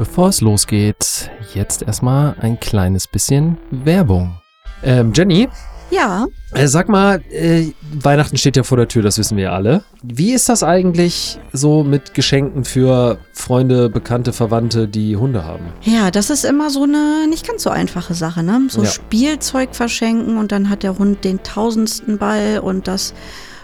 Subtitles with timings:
[0.00, 4.34] Bevor es losgeht, jetzt erstmal ein kleines bisschen Werbung.
[4.82, 5.46] Ähm, Jenny,
[5.90, 9.52] Ja, äh, sag mal, äh, Weihnachten steht ja vor der Tür, das wissen wir ja
[9.52, 9.84] alle.
[10.02, 15.66] Wie ist das eigentlich so mit Geschenken für Freunde, Bekannte, Verwandte, die Hunde haben?
[15.82, 18.58] ja, das ist immer so eine nicht ganz so einfache Sache, ne?
[18.70, 18.88] So Ja.
[18.88, 23.12] Spielzeug verschenken und dann hat der Hund den tausendsten Ball und das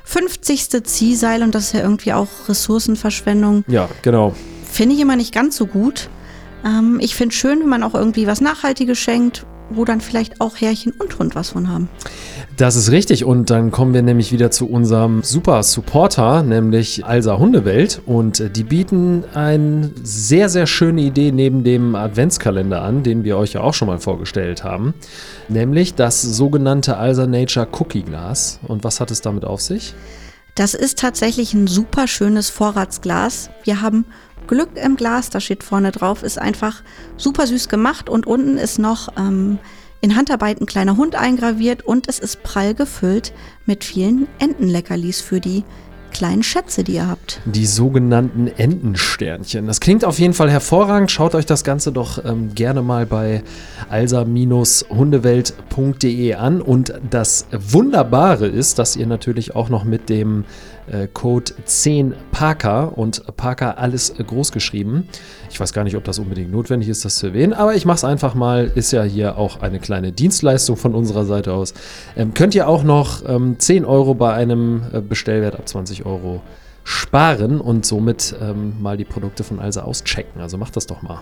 [0.05, 0.85] 50.
[0.85, 3.65] Ziehseil und das ist ja irgendwie auch Ressourcenverschwendung.
[3.69, 4.35] Ja, genau.
[4.71, 6.11] Finde ich immer nicht ganz so gut.
[6.65, 10.57] Ähm, ich finde schön, wenn man auch irgendwie was Nachhaltiges schenkt, wo dann vielleicht auch
[10.57, 11.89] Herrchen und Hund was von haben.
[12.57, 17.39] Das ist richtig und dann kommen wir nämlich wieder zu unserem super Supporter, nämlich Alsa
[17.39, 23.25] Hundewelt und äh, die bieten eine sehr, sehr schöne Idee neben dem Adventskalender an, den
[23.25, 24.95] wir euch ja auch schon mal vorgestellt haben,
[25.49, 28.61] nämlich das sogenannte Alsa Nature Cookie Glas.
[28.67, 29.95] Und was hat es damit auf sich?
[30.55, 33.51] Das ist tatsächlich ein super schönes Vorratsglas.
[33.65, 34.07] Wir haben
[34.47, 36.83] Glück im Glas, da steht vorne drauf, ist einfach
[37.17, 39.59] super süß gemacht und unten ist noch ähm,
[40.01, 43.33] in Handarbeit ein kleiner Hund eingraviert und es ist prall gefüllt
[43.67, 45.65] mit vielen Entenleckerlis für die
[46.13, 47.43] kleinen Schätze, die ihr habt.
[47.45, 49.67] Die sogenannten Entensternchen.
[49.67, 51.11] Das klingt auf jeden Fall hervorragend.
[51.11, 53.43] Schaut euch das Ganze doch ähm, gerne mal bei
[53.91, 56.63] alsa-hundewelt.de an.
[56.63, 60.47] Und das Wunderbare ist, dass ihr natürlich auch noch mit dem
[61.13, 65.09] Code 10 Parker und Parker alles äh, groß geschrieben.
[65.51, 67.97] Ich weiß gar nicht, ob das unbedingt notwendig ist, das zu erwähnen, aber ich mache
[67.97, 68.71] es einfach mal.
[68.75, 71.75] Ist ja hier auch eine kleine Dienstleistung von unserer Seite aus.
[72.17, 76.43] Ähm, könnt ihr auch noch ähm, 10 Euro bei einem äh, Bestellwert ab 20 Euro
[76.85, 80.41] sparen und somit ähm, mal die Produkte von Alsa auschecken.
[80.41, 81.21] Also macht das doch mal.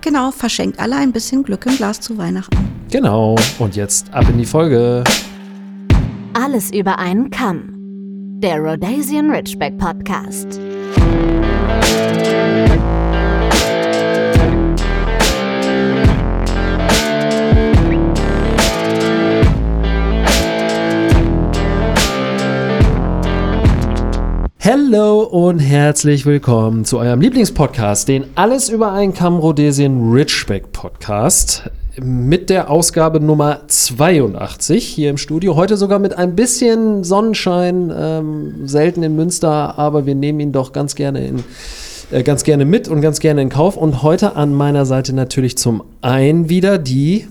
[0.00, 2.56] Genau, verschenkt alle ein bisschen Glück im Glas zu Weihnachten.
[2.90, 3.36] Genau.
[3.58, 5.02] Und jetzt ab in die Folge.
[6.32, 7.75] Alles über einen Kamm.
[8.38, 10.60] Der Rhodesian Ridgeback Podcast.
[24.58, 31.70] Hello und herzlich willkommen zu eurem Lieblingspodcast, den Alles über einen Kamm Rhodesian Ridgeback Podcast.
[31.98, 35.56] Mit der Ausgabe Nummer 82 hier im Studio.
[35.56, 40.72] Heute sogar mit ein bisschen Sonnenschein, ähm, selten in Münster, aber wir nehmen ihn doch
[40.72, 41.42] ganz gerne in,
[42.10, 43.78] äh, ganz gerne mit und ganz gerne in Kauf.
[43.78, 47.28] Und heute an meiner Seite natürlich zum einen wieder die,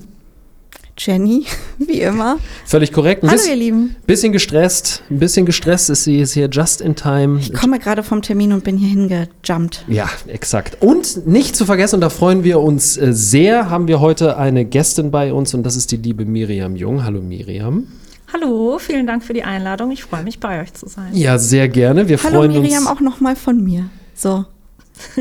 [0.97, 1.45] Jenny,
[1.77, 2.37] wie immer.
[2.65, 3.95] völlig korrekt, Hallo bisschen, ihr Lieben.
[4.07, 7.37] bisschen gestresst, ein bisschen gestresst ist sie, ist hier just in time.
[7.39, 9.83] Ich komme gerade vom Termin und bin hier hingejumpt.
[9.89, 10.77] Ja, exakt.
[10.81, 14.63] Und nicht zu vergessen, und da freuen wir uns äh, sehr, haben wir heute eine
[14.63, 17.03] Gästin bei uns und das ist die liebe Miriam Jung.
[17.03, 17.87] Hallo Miriam.
[18.33, 19.91] Hallo, vielen Dank für die Einladung.
[19.91, 21.09] Ich freue mich, bei euch zu sein.
[21.13, 22.07] Ja, sehr gerne.
[22.09, 22.87] Wir Hallo freuen Miriam, uns.
[22.87, 23.89] auch nochmal von mir.
[24.13, 24.45] So,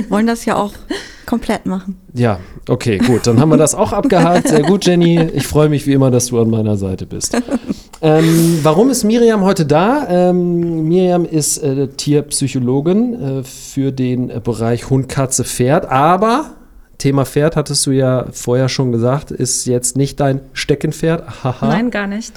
[0.09, 0.73] wollen das ja auch
[1.27, 1.97] komplett machen.
[2.13, 3.27] Ja, okay, gut.
[3.27, 4.49] Dann haben wir das auch abgehakt.
[4.49, 5.21] Sehr gut, Jenny.
[5.35, 7.37] Ich freue mich wie immer, dass du an meiner Seite bist.
[8.03, 10.07] Ähm, warum ist Miriam heute da?
[10.09, 15.87] Ähm, Miriam ist äh, Tierpsychologin äh, für den Bereich Hund, Katze, Pferd.
[15.87, 16.51] Aber
[17.05, 21.45] Thema Pferd, hattest du ja vorher schon gesagt, ist jetzt nicht dein Steckenpferd.
[21.45, 21.69] Haha.
[21.69, 22.33] Nein, gar nicht.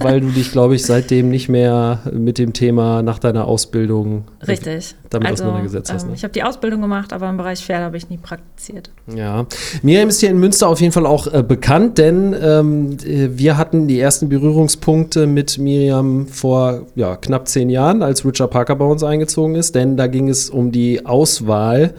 [0.00, 4.96] weil du dich, glaube ich, seitdem nicht mehr mit dem Thema nach deiner Ausbildung Richtig.
[5.08, 6.02] damit also, auseinandergesetzt hast.
[6.02, 6.14] ähm, Ne?
[6.14, 8.90] Ich habe die Ausbildung gemacht, aber im Bereich Pferde habe ich nie praktiziert.
[9.16, 9.46] Ja,
[9.80, 13.56] Miriam ist hier in Münster auf jeden Fall auch äh, bekannt, denn ähm, äh, wir
[13.56, 18.84] hatten die ersten Berührungspunkte mit Miriam vor ja, knapp zehn Jahren, als Richard Parker bei
[18.84, 21.94] uns eingezogen ist, denn da ging es um die Auswahl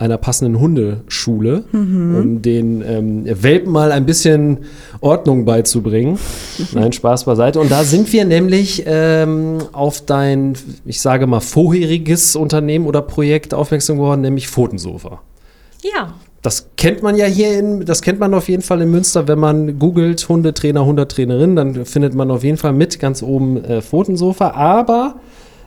[0.00, 4.60] einer passenden Hundeschule, um den ähm, Welpen mal ein bisschen
[5.02, 6.18] Ordnung beizubringen.
[6.72, 7.60] Nein, Spaß beiseite.
[7.60, 10.54] Und da sind wir nämlich ähm, auf dein,
[10.86, 15.20] ich sage mal, vorheriges Unternehmen oder Projekt aufmerksam geworden, nämlich Pfotensofa.
[15.82, 19.28] Ja, Das kennt man ja hier in, das kennt man auf jeden Fall in Münster,
[19.28, 23.82] wenn man googelt Hundetrainer, Hundetrainerin, dann findet man auf jeden Fall mit ganz oben äh,
[23.82, 24.52] Pfotensofa.
[24.52, 25.16] Aber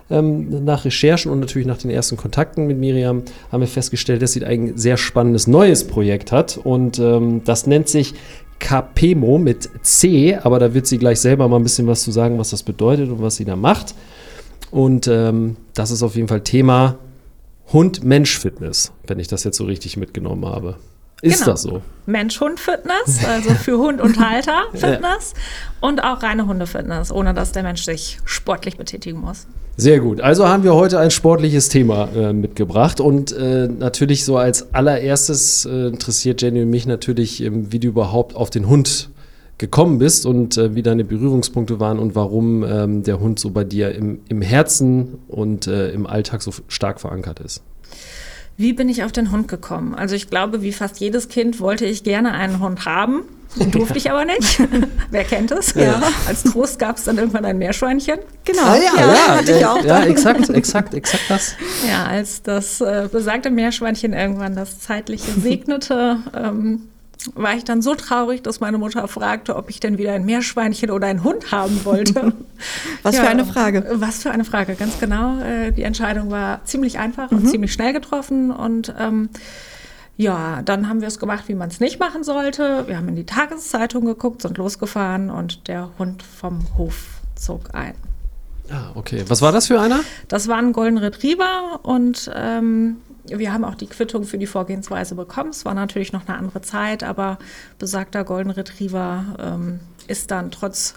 [0.10, 4.34] ähm, nach Recherchen und natürlich nach den ersten Kontakten mit Miriam haben wir festgestellt, dass
[4.34, 8.14] sie ein sehr spannendes neues Projekt hat und ähm, das nennt sich
[8.60, 12.40] Capemo mit C, aber da wird sie gleich selber mal ein bisschen was zu sagen,
[12.40, 13.94] was das bedeutet und was sie da macht.
[14.72, 16.98] Und ähm, das ist auf jeden Fall Thema
[17.74, 20.78] Hund-Mensch-Fitness, wenn ich das jetzt so richtig mitgenommen habe.
[21.24, 21.52] Ist Genau.
[21.52, 21.82] das so?
[22.06, 25.34] Mensch-Hund-Fitness, also für Hund und Halter Fitness
[25.80, 29.48] und auch reine Hunde-Fitness, ohne dass der Mensch sich sportlich betätigen muss.
[29.78, 30.20] Sehr gut.
[30.20, 35.64] Also haben wir heute ein sportliches Thema äh, mitgebracht und äh, natürlich so als allererstes
[35.66, 39.10] äh, interessiert Jenny und mich natürlich, ähm, wie du überhaupt auf den Hund
[39.58, 43.64] gekommen bist und äh, wie deine Berührungspunkte waren und warum ähm, der Hund so bei
[43.64, 47.64] dir im, im Herzen und äh, im Alltag so stark verankert ist.
[48.58, 49.96] Wie bin ich auf den Hund gekommen?
[49.96, 53.24] Also ich glaube, wie fast jedes Kind wollte ich gerne einen Hund haben.
[53.72, 54.62] Durfte ich aber nicht.
[55.12, 55.74] Wer kennt es?
[55.76, 56.02] Ja.
[56.28, 58.20] Als Trost gab es dann irgendwann ein Meerschweinchen.
[58.46, 58.64] Genau.
[58.64, 59.84] Ah, ja, ja, ja, hatte ich auch.
[59.84, 61.56] Ja, exakt, exakt, exakt das.
[61.88, 66.90] Ja, als das äh, besagte Meerschweinchen irgendwann das Zeitliche segnete, ähm,
[67.36, 70.92] war ich dann so traurig, dass meine Mutter fragte, ob ich denn wieder ein Meerschweinchen
[70.92, 72.34] oder einen Hund haben wollte.
[73.04, 73.86] was ja, für eine Frage.
[73.96, 75.40] Was für eine Frage, ganz genau.
[75.40, 77.38] Äh, die Entscheidung war ziemlich einfach mhm.
[77.38, 79.30] und ziemlich schnell getroffen und ähm,
[80.16, 82.88] ja, dann haben wir es gemacht, wie man es nicht machen sollte.
[82.88, 87.96] Wir haben in die Tageszeitung geguckt, sind losgefahren und der Hund vom Hof zog ein.
[88.70, 89.26] Ah, okay.
[89.28, 90.02] Was war das für einer?
[90.28, 95.16] Das war ein Golden Retriever und ähm, wir haben auch die Quittung für die Vorgehensweise
[95.16, 95.50] bekommen.
[95.52, 97.38] Es war natürlich noch eine andere Zeit, aber
[97.80, 100.96] besagter Golden Retriever ähm, ist dann trotz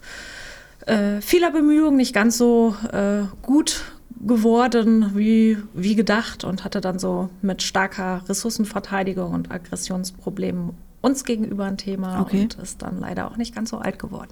[0.86, 3.84] äh, vieler Bemühungen nicht ganz so äh, gut
[4.24, 10.70] geworden wie, wie gedacht und hatte dann so mit starker Ressourcenverteidigung und Aggressionsproblemen
[11.02, 12.42] uns gegenüber ein Thema okay.
[12.42, 14.30] und ist dann leider auch nicht ganz so alt geworden.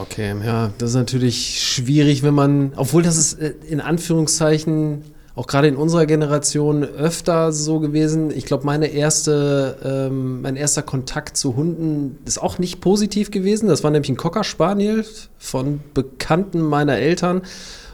[0.00, 5.02] Okay, ja, das ist natürlich schwierig, wenn man, obwohl das ist äh, in Anführungszeichen
[5.34, 8.30] auch gerade in unserer Generation öfter so gewesen.
[8.30, 13.68] Ich glaube, meine erste, ähm, mein erster Kontakt zu Hunden ist auch nicht positiv gewesen.
[13.68, 15.04] Das war nämlich ein Cocker Spaniel
[15.38, 17.42] von Bekannten meiner Eltern.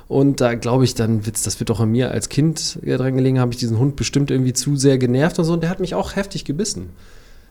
[0.08, 3.38] Und da glaube ich dann, Witz, das wird doch an mir als Kind dran gelegen,
[3.38, 5.52] habe ich diesen Hund bestimmt irgendwie zu sehr genervt und so.
[5.52, 6.90] Und der hat mich auch heftig gebissen.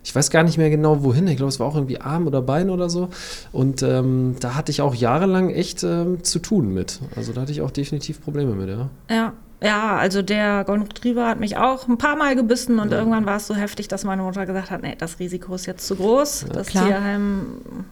[0.03, 1.27] Ich weiß gar nicht mehr genau wohin.
[1.27, 3.09] Ich glaube, es war auch irgendwie Arm oder Bein oder so.
[3.51, 6.99] Und ähm, da hatte ich auch jahrelang echt ähm, zu tun mit.
[7.15, 8.89] Also da hatte ich auch definitiv Probleme mit, ja.
[9.09, 12.99] Ja, ja, also der Golden Retriever hat mich auch ein paar Mal gebissen und ja.
[12.99, 15.87] irgendwann war es so heftig, dass meine Mutter gesagt hat, nee, das Risiko ist jetzt
[15.87, 16.43] zu groß.
[16.43, 16.85] Ja, das klar.
[16.85, 17.45] Tierheim,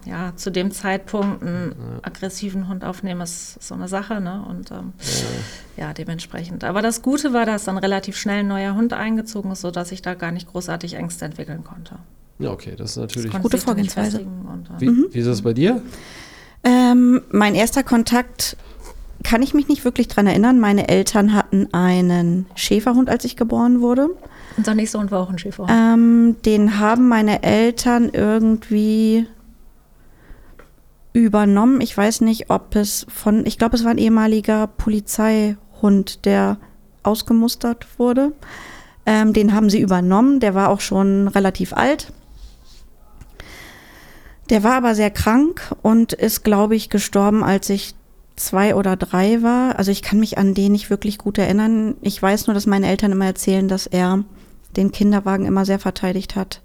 [0.05, 1.99] ja, zu dem Zeitpunkt einen ja.
[2.03, 4.45] aggressiven Hund aufnehmen, ist so eine Sache, ne?
[4.47, 4.93] Und ähm,
[5.75, 5.91] ja.
[5.93, 6.63] dementsprechend.
[6.63, 10.03] Aber das Gute war, dass dann relativ schnell ein neuer Hund eingezogen ist, sodass ich
[10.03, 11.95] da gar nicht großartig Ängste entwickeln konnte.
[12.37, 14.19] Ja, okay, das ist natürlich eine gute Vorgehensweise.
[14.19, 15.07] Und, äh, wie, mhm.
[15.09, 15.81] wie ist das bei dir?
[16.63, 18.55] Ähm, mein erster Kontakt
[19.25, 20.59] kann ich mich nicht wirklich dran erinnern.
[20.59, 24.09] Meine Eltern hatten einen Schäferhund, als ich geboren wurde.
[24.55, 25.71] Unser nächster Hund war auch ein Schäferhund.
[25.73, 29.27] Ähm, den haben meine Eltern irgendwie
[31.11, 31.81] übernommen.
[31.81, 36.57] Ich weiß nicht, ob es von, ich glaube, es war ein ehemaliger Polizeihund, der
[37.01, 38.31] ausgemustert wurde.
[39.07, 40.39] Ähm, den haben sie übernommen.
[40.39, 42.13] Der war auch schon relativ alt.
[44.51, 47.95] Der war aber sehr krank und ist, glaube ich, gestorben, als ich
[48.35, 49.77] zwei oder drei war.
[49.77, 51.95] Also ich kann mich an den nicht wirklich gut erinnern.
[52.01, 54.23] Ich weiß nur, dass meine Eltern immer erzählen, dass er
[54.75, 56.61] den Kinderwagen immer sehr verteidigt hat,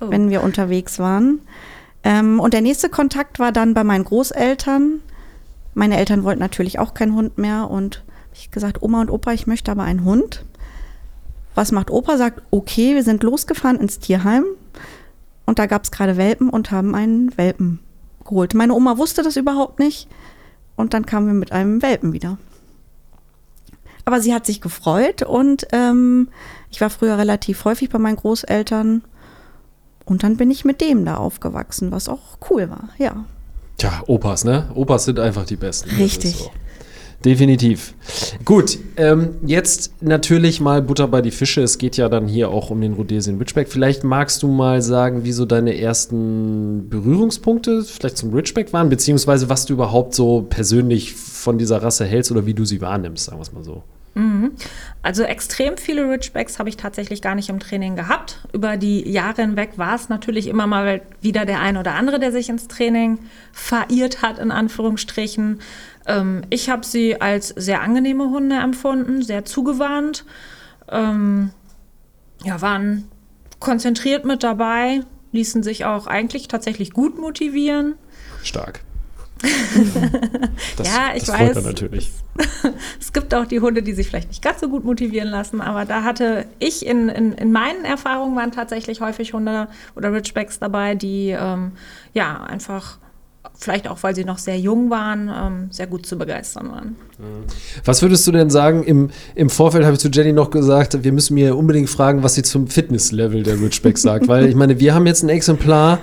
[0.00, 0.10] oh.
[0.10, 1.40] wenn wir unterwegs waren.
[2.04, 5.00] Ähm, und der nächste Kontakt war dann bei meinen Großeltern.
[5.74, 8.02] Meine Eltern wollten natürlich auch keinen Hund mehr und
[8.32, 10.44] ich gesagt, Oma und Opa, ich möchte aber einen Hund.
[11.54, 12.16] Was macht Opa?
[12.16, 14.44] Sagt, okay, wir sind losgefahren ins Tierheim
[15.46, 17.80] und da gab es gerade Welpen und haben einen Welpen
[18.24, 18.54] geholt.
[18.54, 20.08] Meine Oma wusste das überhaupt nicht
[20.76, 22.38] und dann kamen wir mit einem Welpen wieder.
[24.04, 26.28] Aber sie hat sich gefreut und ähm,
[26.70, 29.02] ich war früher relativ häufig bei meinen Großeltern
[30.04, 33.24] und dann bin ich mit dem da aufgewachsen, was auch cool war, ja.
[33.76, 34.68] Tja, Opas, ne?
[34.74, 35.90] Opas sind einfach die Besten.
[35.90, 36.36] Richtig.
[36.36, 36.50] So.
[37.24, 37.94] Definitiv.
[38.46, 41.62] Gut, ähm, jetzt natürlich mal Butter bei die Fische.
[41.62, 43.68] Es geht ja dann hier auch um den Rhodesian Ridgeback.
[43.68, 49.50] Vielleicht magst du mal sagen, wie so deine ersten Berührungspunkte vielleicht zum Ridgeback waren, beziehungsweise
[49.50, 53.38] was du überhaupt so persönlich von dieser Rasse hältst oder wie du sie wahrnimmst, sagen
[53.38, 53.82] wir es mal so.
[55.02, 58.38] Also extrem viele Ridgebacks habe ich tatsächlich gar nicht im Training gehabt.
[58.52, 62.32] Über die Jahre hinweg war es natürlich immer mal wieder der ein oder andere, der
[62.32, 63.18] sich ins Training
[63.52, 65.60] verirrt hat, in Anführungsstrichen.
[66.06, 70.24] Ähm, ich habe sie als sehr angenehme Hunde empfunden, sehr zugewandt.
[70.90, 71.50] Ähm,
[72.44, 73.08] ja, waren
[73.58, 75.02] konzentriert mit dabei,
[75.32, 77.94] ließen sich auch eigentlich tatsächlich gut motivieren.
[78.42, 78.80] Stark.
[80.76, 81.64] das, ja, ich das weiß.
[81.64, 82.10] Natürlich.
[83.00, 85.84] es gibt auch die Hunde, die sich vielleicht nicht ganz so gut motivieren lassen, aber
[85.84, 90.94] da hatte ich in, in, in meinen Erfahrungen waren tatsächlich häufig Hunde oder Ridgebacks dabei,
[90.94, 91.72] die ähm,
[92.12, 92.98] ja einfach
[93.56, 96.96] vielleicht auch, weil sie noch sehr jung waren, ähm, sehr gut zu begeistern waren.
[97.84, 98.82] Was würdest du denn sagen?
[98.84, 102.34] Im, im Vorfeld habe ich zu Jenny noch gesagt, wir müssen mir unbedingt fragen, was
[102.34, 105.98] sie zum Fitnesslevel der Ridgeback sagt, weil ich meine, wir haben jetzt ein Exemplar,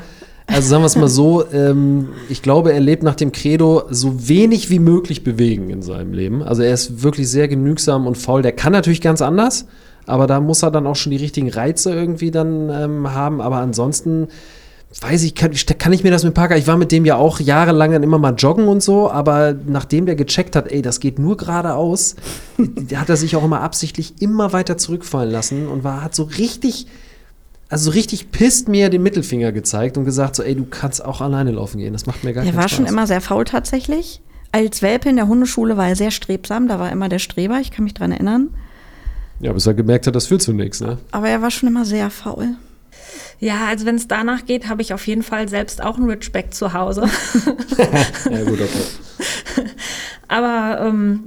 [0.47, 4.27] also sagen wir es mal so, ähm, ich glaube, er lebt nach dem Credo, so
[4.29, 6.41] wenig wie möglich bewegen in seinem Leben.
[6.41, 8.41] Also er ist wirklich sehr genügsam und faul.
[8.41, 9.67] Der kann natürlich ganz anders,
[10.05, 13.41] aber da muss er dann auch schon die richtigen Reize irgendwie dann ähm, haben.
[13.41, 14.29] Aber ansonsten
[15.01, 17.39] weiß ich, kann, kann ich mir das mit Parker, ich war mit dem ja auch
[17.39, 21.19] jahrelang dann immer mal joggen und so, aber nachdem der gecheckt hat, ey, das geht
[21.19, 22.15] nur geradeaus,
[22.95, 26.87] hat er sich auch immer absichtlich immer weiter zurückfallen lassen und war, hat so richtig,
[27.69, 31.21] also so richtig pisst mir den Mittelfinger gezeigt und gesagt so, ey, du kannst auch
[31.21, 32.77] alleine laufen gehen, das macht mir gar Der keinen war Spaß.
[32.77, 34.21] schon immer sehr faul tatsächlich.
[34.51, 37.71] Als Welpe in der Hundeschule war er sehr strebsam, da war immer der Streber, ich
[37.71, 38.49] kann mich dran erinnern.
[39.39, 40.97] Ja, bis er gemerkt hat, das führt zu nichts, ne?
[41.11, 42.55] Aber er war schon immer sehr faul.
[43.39, 46.53] Ja, also wenn es danach geht, habe ich auf jeden Fall selbst auch einen Ridgeback
[46.53, 47.03] zu Hause.
[48.31, 49.67] Ja, gut, okay.
[50.27, 51.25] Aber ähm,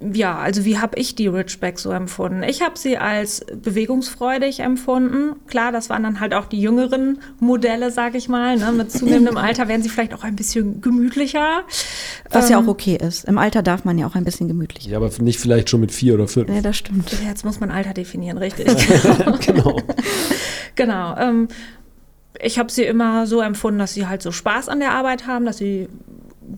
[0.00, 2.44] ja, also wie habe ich die Ridgeback so empfunden?
[2.44, 5.34] Ich habe sie als bewegungsfreudig empfunden.
[5.48, 8.56] Klar, das waren dann halt auch die jüngeren Modelle, sag ich mal.
[8.56, 8.70] Ne?
[8.70, 11.62] Mit zunehmendem Alter werden sie vielleicht auch ein bisschen gemütlicher.
[12.30, 13.24] Was ja Ähm, auch okay ist.
[13.24, 14.86] Im Alter darf man ja auch ein bisschen gemütlich.
[14.86, 16.48] Ja, aber nicht vielleicht schon mit vier oder fünf.
[16.48, 17.10] Ja, das stimmt.
[17.26, 18.66] Jetzt muss man Alter definieren, richtig.
[19.46, 19.80] genau.
[20.76, 21.16] Genau.
[21.16, 21.48] Ähm,
[22.40, 25.44] ich habe sie immer so empfunden, dass sie halt so Spaß an der Arbeit haben,
[25.44, 25.88] dass sie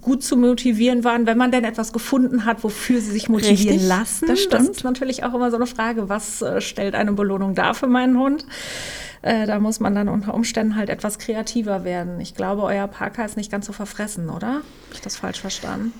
[0.00, 3.88] gut zu motivieren waren, wenn man denn etwas gefunden hat, wofür sie sich motivieren Richtig,
[3.88, 4.26] lassen.
[4.28, 4.68] das stimmt.
[4.70, 8.18] ist natürlich auch immer so eine Frage, was äh, stellt eine Belohnung dar für meinen
[8.18, 8.46] Hund?
[9.22, 12.20] Äh, da muss man dann unter Umständen halt etwas kreativer werden.
[12.20, 14.46] Ich glaube, euer Parker ist nicht ganz so verfressen, oder?
[14.48, 14.62] Habe
[14.94, 15.92] ich das falsch verstanden?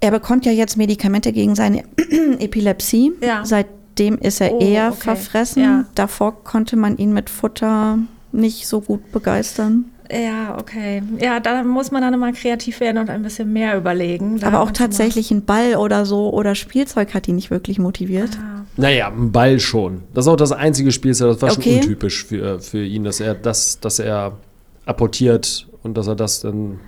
[0.00, 1.84] Er bekommt ja jetzt Medikamente gegen seine
[2.38, 3.12] Epilepsie.
[3.20, 3.44] Ja.
[3.44, 5.00] Seitdem ist er Oh, eher okay.
[5.00, 5.62] verfressen.
[5.62, 5.84] Ja.
[5.94, 7.98] Davor konnte man ihn mit Futter
[8.32, 9.86] nicht so gut begeistern.
[10.10, 11.02] Ja, okay.
[11.20, 14.42] Ja, da muss man dann immer kreativ werden und ein bisschen mehr überlegen.
[14.42, 18.30] Aber auch tatsächlich ein Ball oder so oder Spielzeug hat ihn nicht wirklich motiviert.
[18.40, 18.64] Ah.
[18.76, 20.02] Naja, ein Ball schon.
[20.14, 21.62] Das ist auch das einzige Spiel, das war Okay.
[21.62, 24.32] schon untypisch für, für ihn, dass er das, dass er
[24.86, 26.80] apportiert und dass er das dann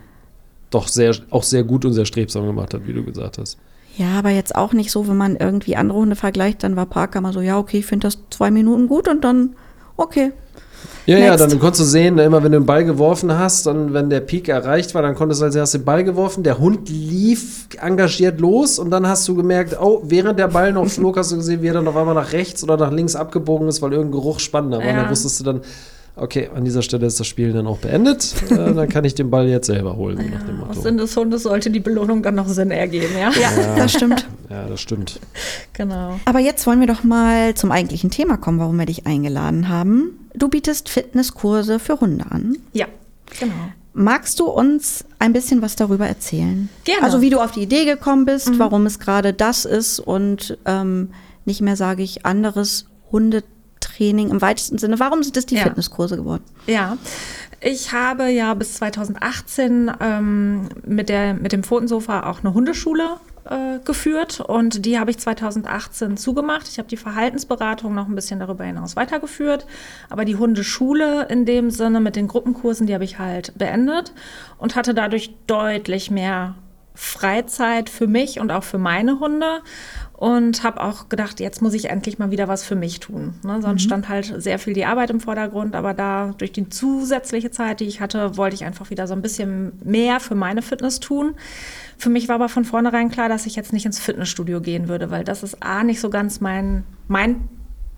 [0.70, 3.58] doch sehr, auch sehr gut und sehr strebsam gemacht hat, wie du gesagt hast.
[3.96, 7.20] Ja, aber jetzt auch nicht so, wenn man irgendwie andere Hunde vergleicht, dann war Parker
[7.20, 9.56] mal so, ja, okay, ich finde das zwei Minuten gut und dann,
[9.96, 10.32] okay.
[11.06, 11.40] Ja, ja, Next.
[11.52, 14.49] dann konntest du sehen, immer wenn du den Ball geworfen hast, dann, wenn der Peak
[14.49, 18.78] erreicht war, dann konntest du als erstes den Ball geworfen, der Hund lief engagiert los
[18.78, 21.68] und dann hast du gemerkt, oh, während der Ball noch flog, hast du gesehen, wie
[21.68, 24.78] er dann auf einmal nach rechts oder nach links abgebogen ist, weil irgendein Geruch spannender
[24.78, 24.84] war.
[24.87, 25.02] Und Ja.
[25.02, 25.60] dann wusstest du dann,
[26.16, 29.30] okay, an dieser Stelle ist das Spiel dann auch beendet, äh, dann kann ich den
[29.30, 30.80] Ball jetzt selber holen, so nach dem Ja, aus Motto.
[30.82, 33.30] Sinn des Hundes sollte die Belohnung dann noch Sinn ergeben, ja?
[33.40, 34.28] Ja, das stimmt.
[34.50, 35.18] Ja, das stimmt.
[35.72, 36.20] Genau.
[36.26, 40.19] Aber jetzt wollen wir doch mal zum eigentlichen Thema kommen, warum wir dich eingeladen haben.
[40.34, 42.56] Du bietest Fitnesskurse für Hunde an.
[42.72, 42.87] Ja,
[43.38, 43.54] genau.
[43.92, 46.68] Magst du uns ein bisschen was darüber erzählen?
[46.84, 47.02] Gerne.
[47.02, 51.10] Also wie du auf die Idee gekommen bist, warum es gerade das ist und ähm,
[51.44, 55.00] nicht mehr, sage ich, anderes Hundetraining im weitesten Sinne.
[55.00, 55.62] Warum sind es die Ja.
[55.64, 56.44] Fitnesskurse geworden?
[56.66, 56.96] Ja,
[57.60, 63.78] ich habe ja bis 2018 ähm, mit, der, mit dem Pfotensofa auch eine Hundeschule äh,
[63.85, 66.68] geführt und die habe ich 2018 zugemacht.
[66.68, 69.66] Ich habe die Verhaltensberatung noch ein bisschen darüber hinaus weitergeführt,
[70.09, 74.12] aber die Hundeschule in dem Sinne mit den Gruppenkursen, die habe ich halt beendet
[74.59, 76.54] und hatte dadurch deutlich mehr
[76.94, 79.62] Freizeit für mich und auch für meine Hunde
[80.12, 83.37] und habe auch gedacht, jetzt muss ich endlich mal wieder was für mich tun.
[83.42, 83.62] Ne?
[83.62, 87.80] Sonst stand halt sehr viel die Arbeit im Vordergrund, aber da durch die zusätzliche Zeit,
[87.80, 91.37] die ich hatte, wollte ich einfach wieder so ein bisschen mehr für meine Fitness tun.
[92.00, 95.11] Für mich war aber von vornherein klar, dass ich jetzt nicht ins Fitnessstudio gehen würde,
[95.11, 97.47] weil das ist A, nicht so ganz mein, mein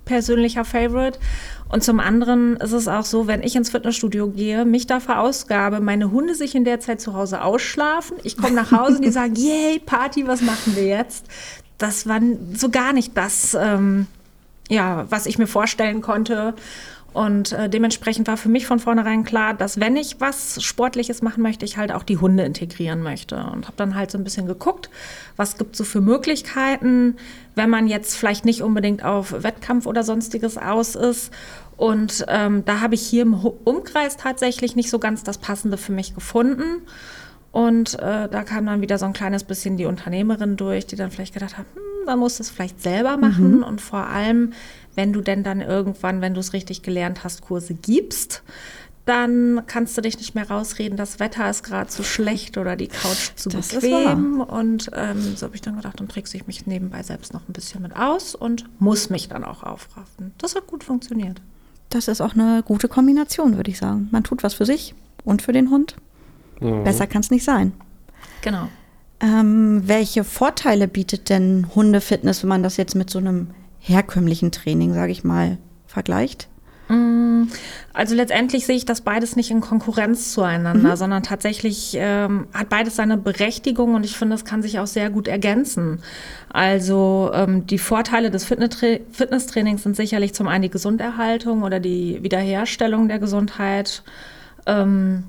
[0.05, 1.21] persönlicher Favorite.
[1.69, 5.79] Und zum anderen ist es auch so, wenn ich ins Fitnessstudio gehe, mich da verausgabe,
[5.79, 9.13] meine Hunde sich in der Zeit zu Hause ausschlafen, ich komme nach Hause und die
[9.13, 11.27] sagen, yay, Party, was machen wir jetzt?
[11.79, 12.19] Das war
[12.55, 14.09] so gar nicht das, ähm,
[14.69, 16.55] ja, was ich mir vorstellen konnte.
[17.13, 21.43] Und äh, dementsprechend war für mich von vornherein klar, dass wenn ich was Sportliches machen
[21.43, 23.37] möchte, ich halt auch die Hunde integrieren möchte.
[23.37, 24.89] Und habe dann halt so ein bisschen geguckt,
[25.37, 27.17] was gibt so für Möglichkeiten,
[27.55, 31.33] wenn man jetzt vielleicht nicht unbedingt auf Wettkampf oder sonstiges aus ist.
[31.77, 35.93] Und ähm, da habe ich hier im Umkreis tatsächlich nicht so ganz das Passende für
[35.93, 36.83] mich gefunden.
[37.51, 41.11] Und äh, da kam dann wieder so ein kleines bisschen die Unternehmerin durch, die dann
[41.11, 43.63] vielleicht gedacht hat, hm, dann musst du es vielleicht selber machen.
[43.63, 44.55] Und vor allem,
[44.95, 48.43] wenn du denn dann irgendwann, wenn du es richtig gelernt hast, Kurse gibst,
[49.05, 52.87] dann kannst du dich nicht mehr rausreden, das Wetter ist gerade zu schlecht oder die
[52.87, 54.41] Couch zu Das bequem.
[54.41, 57.53] Und ähm, so habe ich dann gedacht, dann trickse ich mich nebenbei selbst noch ein
[57.53, 60.33] bisschen mit aus und muss mich dann auch aufraffen.
[60.39, 61.41] Das hat gut funktioniert.
[61.91, 64.09] Das ist auch eine gute Kombination, würde ich sagen.
[64.13, 64.95] Man tut was für sich
[65.25, 65.97] und für den Hund.
[66.61, 67.73] Besser kann es nicht sein.
[68.41, 68.69] Genau.
[69.19, 73.49] Ähm, welche Vorteile bietet denn Hundefitness, wenn man das jetzt mit so einem
[73.83, 76.49] herkömmlichen Training, sage ich mal, vergleicht?
[77.93, 82.97] Also letztendlich sehe ich das beides nicht in Konkurrenz zueinander, sondern tatsächlich ähm, hat beides
[82.97, 86.03] seine Berechtigung und ich finde, es kann sich auch sehr gut ergänzen.
[86.51, 93.09] Also ähm, die Vorteile des Fitnesstrainings sind sicherlich zum einen die Gesunderhaltung oder die Wiederherstellung
[93.09, 94.03] der Gesundheit.
[94.67, 95.25] Ähm,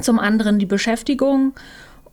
[0.00, 1.54] zum anderen die Beschäftigung.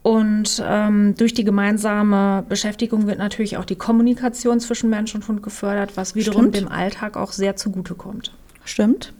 [0.03, 5.41] Und ähm, durch die gemeinsame Beschäftigung wird natürlich auch die Kommunikation zwischen Mensch und Hund
[5.41, 6.55] gefördert, was wiederum Stimmt.
[6.57, 8.33] dem Alltag auch sehr zugutekommt.
[8.65, 9.13] Stimmt.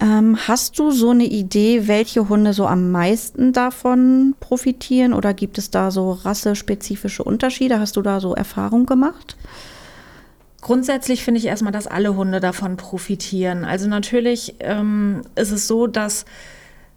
[0.00, 5.56] Ähm, hast du so eine Idee, welche Hunde so am meisten davon profitieren oder gibt
[5.58, 7.78] es da so rassespezifische Unterschiede?
[7.78, 9.36] Hast du da so Erfahrung gemacht?
[10.60, 13.64] Grundsätzlich finde ich erstmal, dass alle Hunde davon profitieren.
[13.64, 16.24] Also natürlich ähm, ist es so, dass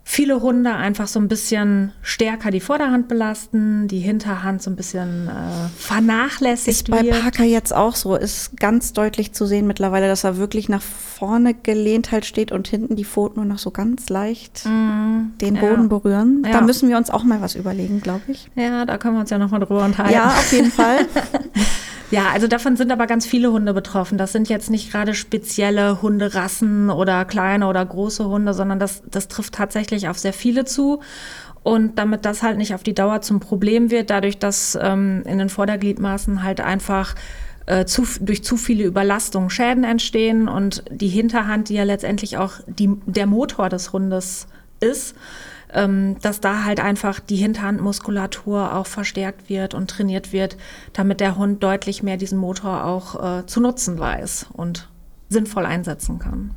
[0.08, 5.28] viele Hunde einfach so ein bisschen stärker die Vorderhand belasten, die Hinterhand so ein bisschen
[5.28, 5.32] äh,
[5.80, 7.20] vernachlässigt Ist bei wird.
[7.20, 8.16] Parker jetzt auch so.
[8.16, 12.68] Ist ganz deutlich zu sehen mittlerweile, dass er wirklich nach vorne gelehnt halt steht und
[12.68, 15.60] hinten die Pfoten nur noch so ganz leicht den ja.
[15.60, 16.44] Boden berühren.
[16.44, 16.62] Da Ja.
[16.62, 18.48] müssen wir uns auch mal was überlegen, glaube ich.
[18.56, 20.14] Ja, da können wir uns ja nochmal drüber unterhalten.
[20.14, 21.00] Ja, auf jeden Fall.
[22.12, 24.18] Ja, also davon sind aber ganz viele Hunde betroffen.
[24.18, 29.28] Das sind jetzt nicht gerade spezielle Hunderassen oder kleine oder große Hunde, sondern das, das
[29.28, 31.02] trifft tatsächlich auf sehr viele zu.
[31.64, 35.40] Und damit das halt nicht auf die Dauer zum Problem wird, dadurch, dass ähm, in
[35.40, 37.16] den Vordergliedmaßen halt einfach
[37.66, 42.54] äh, zu, durch zu viele Überlastungen Schäden entstehen und die Hinterhand, die ja letztendlich auch
[42.68, 44.48] die, der Motor des Hundes
[44.80, 45.16] ist,
[46.22, 50.56] dass da halt einfach die Hinterhandmuskulatur auch verstärkt wird und trainiert wird,
[50.94, 54.88] damit der Hund deutlich mehr diesen Motor auch äh, zu nutzen weiß und
[55.28, 56.52] sinnvoll einsetzen kann.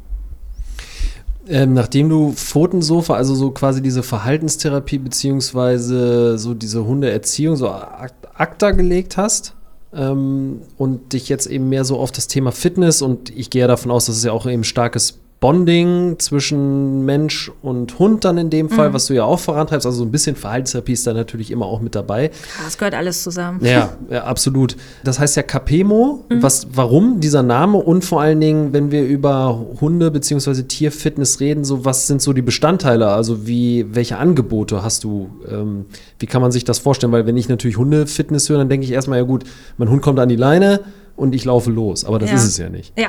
[1.49, 8.13] Ähm, nachdem du Pfotensofa, also so quasi diese Verhaltenstherapie beziehungsweise so diese Hundeerziehung, so Ak-
[8.35, 9.55] Akta gelegt hast
[9.95, 13.67] ähm, und dich jetzt eben mehr so auf das Thema Fitness und ich gehe ja
[13.67, 18.50] davon aus, dass es ja auch eben starkes Bonding zwischen Mensch und Hund dann in
[18.50, 21.52] dem Fall, was du ja auch vorantreibst, also so ein bisschen Verhaltenstherapie ist da natürlich
[21.52, 22.33] immer auch mit dabei.
[22.64, 23.61] Das gehört alles zusammen.
[23.64, 24.76] Ja, ja, absolut.
[25.04, 26.25] Das heißt ja Capemo.
[26.28, 27.78] Was, warum dieser Name?
[27.78, 30.64] Und vor allen Dingen, wenn wir über Hunde- bzw.
[30.64, 33.09] Tierfitness reden, so was sind so die Bestandteile?
[33.09, 35.30] Also wie, welche Angebote hast du?
[35.49, 35.85] Ähm,
[36.18, 37.12] wie kann man sich das vorstellen?
[37.12, 39.45] Weil wenn ich natürlich Hundefitness höre, dann denke ich erstmal, ja gut,
[39.76, 40.80] mein Hund kommt an die Leine
[41.14, 42.04] und ich laufe los.
[42.04, 42.37] Aber das Ja.
[42.37, 42.92] ist es ja nicht.
[42.99, 43.09] Ja.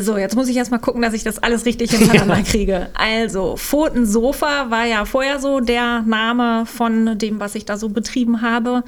[0.00, 2.88] So, jetzt muss ich erstmal gucken, dass ich das alles richtig hintereinander kriege.
[2.94, 8.42] Also, Pfotensofa war ja vorher so der Name von dem, was ich da so betrieben
[8.42, 8.82] habe.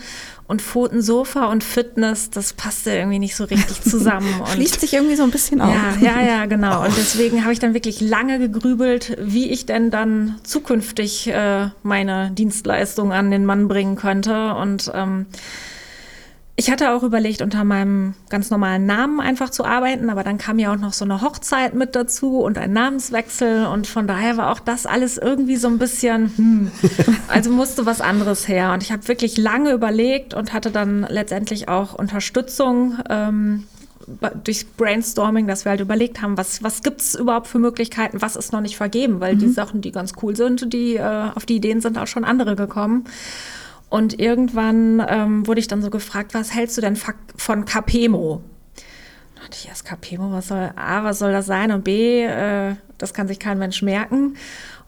[0.49, 4.33] Und Pfotensofa und Fitness, das passte irgendwie nicht so richtig zusammen.
[4.41, 5.71] Und Schließt sich irgendwie so ein bisschen auf.
[5.71, 6.85] ja, ja, ja, genau.
[6.85, 12.31] Und deswegen habe ich dann wirklich lange gegrübelt, wie ich denn dann zukünftig äh, meine
[12.31, 14.55] Dienstleistung an den Mann bringen könnte.
[14.55, 15.27] Und ähm,
[16.59, 20.59] ich hatte auch überlegt, unter meinem ganz normalen Namen einfach zu arbeiten, aber dann kam
[20.59, 24.51] ja auch noch so eine Hochzeit mit dazu und ein Namenswechsel und von daher war
[24.51, 26.71] auch das alles irgendwie so ein bisschen, hm,
[27.29, 28.73] also musste was anderes her.
[28.73, 32.99] Und ich habe wirklich lange überlegt und hatte dann letztendlich auch Unterstützung.
[33.09, 33.65] Ähm,
[34.43, 38.37] durch Brainstorming, dass wir halt überlegt haben, was, was gibt es überhaupt für Möglichkeiten, was
[38.37, 41.57] ist noch nicht vergeben, weil die Sachen, die ganz cool sind, die äh, auf die
[41.57, 43.05] Ideen sind auch schon andere gekommen.
[43.91, 48.43] Und irgendwann ähm, wurde ich dann so gefragt, was hältst du denn von Capemo?
[49.35, 51.73] Da dachte ich erst, Capemo, was soll, A, was soll das sein?
[51.73, 54.37] Und B, äh, das kann sich kein Mensch merken.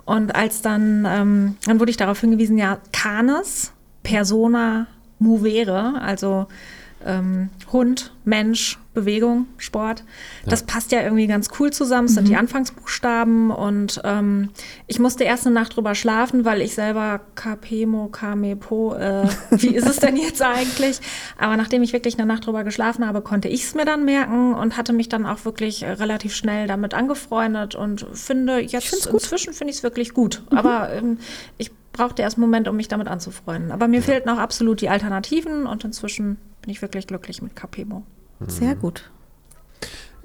[0.04, 4.86] Und als dann, ähm, dann wurde ich darauf hingewiesen, ja, Canis, Persona
[5.18, 6.46] movere, also
[7.04, 10.02] ähm, Hund, Mensch, Bewegung, Sport.
[10.44, 12.06] Das passt ja irgendwie ganz cool zusammen.
[12.06, 14.50] Es sind die Anfangsbuchstaben und ähm,
[14.88, 19.88] ich musste erst eine Nacht drüber schlafen, weil ich selber Kapemo, Kamepo, äh, wie ist
[19.88, 21.00] es denn jetzt eigentlich?
[21.38, 24.54] Aber nachdem ich wirklich eine Nacht drüber geschlafen habe, konnte ich es mir dann merken
[24.54, 29.52] und hatte mich dann auch wirklich äh, relativ schnell damit angefreundet und finde jetzt inzwischen
[29.52, 30.42] finde ich es wirklich gut.
[30.50, 31.18] Aber ähm,
[31.58, 33.72] ich brauchte erst einen Moment, um mich damit anzufreunden.
[33.72, 36.38] Aber mir fehlten auch absolut die Alternativen und inzwischen
[36.70, 38.04] bin ich wirklich glücklich mit Capemo.
[38.46, 39.10] Sehr gut.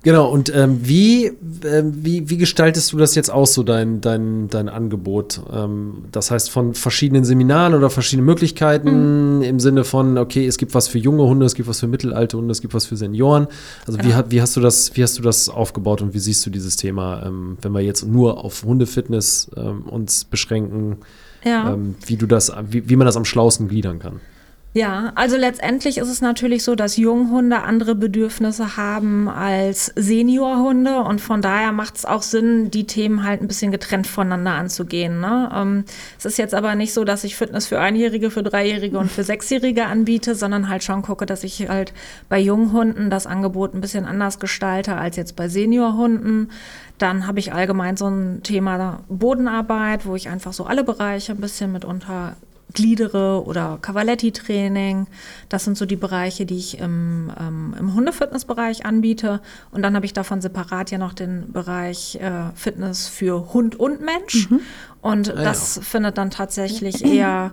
[0.04, 1.32] Genau, und ähm, wie,
[1.64, 5.42] ähm, wie, wie gestaltest du das jetzt aus, so dein, dein, dein Angebot?
[5.52, 10.76] Ähm, das heißt, von verschiedenen Seminaren oder verschiedenen Möglichkeiten im Sinne von, okay, es gibt
[10.76, 13.48] was für junge Hunde, es gibt was für mittelalte Hunde, es gibt was für Senioren.
[13.88, 16.46] Also wie, hat, wie, hast du das, wie hast du das aufgebaut und wie siehst
[16.46, 20.98] du dieses Thema, ähm, wenn wir jetzt nur auf Hundefitness ähm, uns beschränken,
[21.44, 21.74] Ja.
[21.74, 24.20] ähm, wie du das, wie, wie man das am schlausten gliedern kann?
[24.78, 31.22] Ja, also letztendlich ist es natürlich so, dass Junghunde andere Bedürfnisse haben als Seniorhunde und
[31.22, 35.22] von daher macht es auch Sinn, die Themen halt ein bisschen getrennt voneinander anzugehen.
[35.22, 35.50] Ne?
[35.56, 35.86] Ähm,
[36.18, 39.24] es ist jetzt aber nicht so, dass ich Fitness für Einjährige, für Dreijährige und für
[39.24, 41.94] Sechsjährige anbiete, sondern halt schon gucke, dass ich halt
[42.28, 46.52] bei Junghunden das Angebot ein bisschen anders gestalte als jetzt bei Seniorhunden.
[46.98, 51.40] Dann habe ich allgemein so ein Thema Bodenarbeit, wo ich einfach so alle Bereiche ein
[51.40, 52.36] bisschen mit unter
[52.76, 55.08] gliedere oder Cavaletti-Training.
[55.50, 59.42] Das sind so die Bereiche, die ich im, ähm, im Hundefitnessbereich anbiete.
[59.72, 64.02] Und dann habe ich davon separat ja noch den Bereich äh, Fitness für Hund und
[64.02, 64.50] Mensch.
[64.50, 64.60] Mhm.
[65.02, 65.82] Und ah, das ja.
[65.82, 67.52] findet dann tatsächlich eher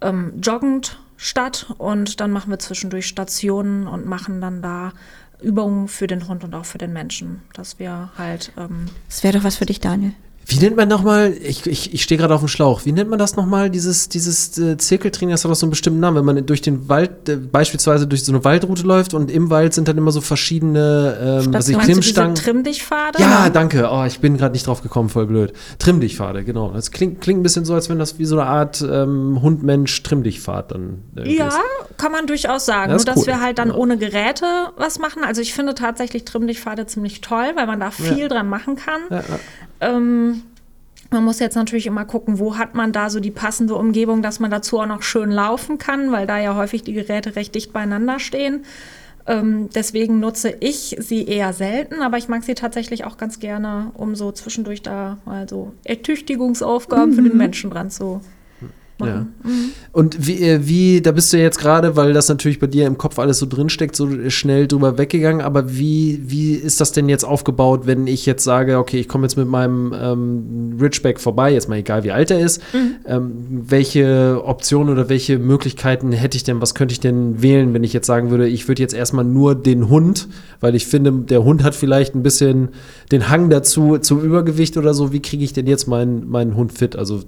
[0.00, 1.72] ähm, joggend statt.
[1.78, 4.92] Und dann machen wir zwischendurch Stationen und machen dann da
[5.40, 8.52] Übungen für den Hund und auch für den Menschen, dass wir halt.
[8.56, 10.14] Ähm das wäre doch was für dich, Daniel.
[10.46, 13.18] Wie nennt man nochmal, ich, ich, ich stehe gerade auf dem Schlauch, wie nennt man
[13.18, 16.46] das nochmal, dieses, dieses äh, Zirkeltraining, das hat doch so einen bestimmten Namen, wenn man
[16.46, 19.96] durch den Wald, äh, beispielsweise durch so eine Waldroute läuft und im Wald sind dann
[19.96, 22.34] immer so verschiedene, ähm, was ich, Klimmstangen.
[22.34, 23.20] Trimmdichpfade?
[23.20, 25.52] Ja, danke, oh, ich bin gerade nicht drauf gekommen, voll blöd.
[25.78, 26.70] Trimmdichpfade, genau.
[26.72, 30.72] Das klingt, klingt ein bisschen so, als wenn das wie so eine Art ähm, Hund-Mensch-Trimmdichpfad
[30.72, 31.58] dann äh, Ja, ist.
[31.96, 33.26] kann man durchaus sagen, ja, nur dass cool.
[33.26, 33.74] wir halt dann ja.
[33.74, 34.44] ohne Geräte
[34.76, 35.24] was machen.
[35.24, 38.28] Also ich finde tatsächlich Trimmdichpfade ziemlich toll, weil man da viel ja.
[38.28, 39.00] dran machen kann.
[39.80, 40.42] Ähm,
[41.10, 44.40] man muss jetzt natürlich immer gucken, wo hat man da so die passende Umgebung, dass
[44.40, 47.72] man dazu auch noch schön laufen kann, weil da ja häufig die Geräte recht dicht
[47.72, 48.64] beieinander stehen.
[49.26, 53.90] Ähm, deswegen nutze ich sie eher selten, aber ich mag sie tatsächlich auch ganz gerne,
[53.94, 57.14] um so zwischendurch da mal so Ertüchtigungsaufgaben mhm.
[57.14, 57.38] für den mhm.
[57.38, 58.20] Menschen dran zu
[59.00, 59.26] ja.
[59.42, 59.70] Mhm.
[59.92, 62.96] Und wie, äh, wie, da bist du jetzt gerade, weil das natürlich bei dir im
[62.98, 65.40] Kopf alles so drinsteckt, so schnell drüber weggegangen.
[65.40, 69.24] Aber wie, wie ist das denn jetzt aufgebaut, wenn ich jetzt sage, okay, ich komme
[69.24, 72.62] jetzt mit meinem ähm, Ridgeback vorbei, jetzt mal egal wie alt er ist.
[72.72, 72.94] Mhm.
[73.06, 77.84] Ähm, welche Optionen oder welche Möglichkeiten hätte ich denn, was könnte ich denn wählen, wenn
[77.84, 80.28] ich jetzt sagen würde, ich würde jetzt erstmal nur den Hund,
[80.60, 82.68] weil ich finde, der Hund hat vielleicht ein bisschen
[83.12, 85.12] den Hang dazu zum Übergewicht oder so.
[85.12, 86.96] Wie kriege ich denn jetzt meinen, meinen Hund fit?
[86.96, 87.20] Also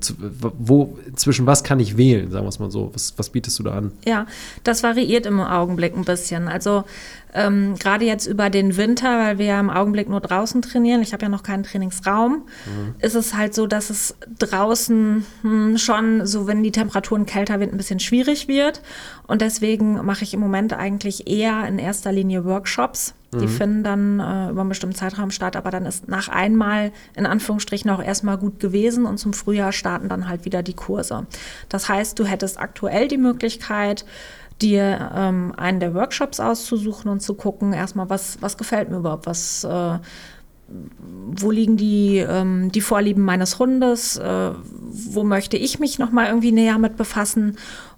[0.59, 2.91] wo, zwischen was was kann ich wählen, sagen wir es mal so.
[2.93, 3.93] Was, was bietest du da an?
[4.05, 4.27] Ja,
[4.63, 6.49] das variiert im Augenblick ein bisschen.
[6.49, 6.85] Also
[7.33, 11.13] ähm, gerade jetzt über den Winter, weil wir ja im Augenblick nur draußen trainieren, ich
[11.13, 12.95] habe ja noch keinen Trainingsraum, mhm.
[13.01, 17.73] ist es halt so, dass es draußen hm, schon, so wenn die Temperaturen kälter werden,
[17.73, 18.83] ein bisschen schwierig wird.
[19.27, 23.15] Und deswegen mache ich im Moment eigentlich eher in erster Linie Workshops.
[23.41, 23.51] Die mhm.
[23.51, 27.91] finden dann äh, über einen bestimmten Zeitraum statt, aber dann ist nach einmal in Anführungsstrichen
[27.91, 31.27] auch erstmal gut gewesen und zum Frühjahr starten dann halt wieder die Kurse.
[31.69, 34.05] Das heißt, du hättest aktuell die Möglichkeit,
[34.63, 39.27] dir ähm, einen der Workshops auszusuchen und zu gucken, erstmal, was, was gefällt mir überhaupt,
[39.27, 39.99] was, äh,
[40.69, 46.53] wo liegen die, ähm, die Vorlieben meines Hundes, äh, wo möchte ich mich nochmal irgendwie
[46.53, 47.57] näher mit befassen.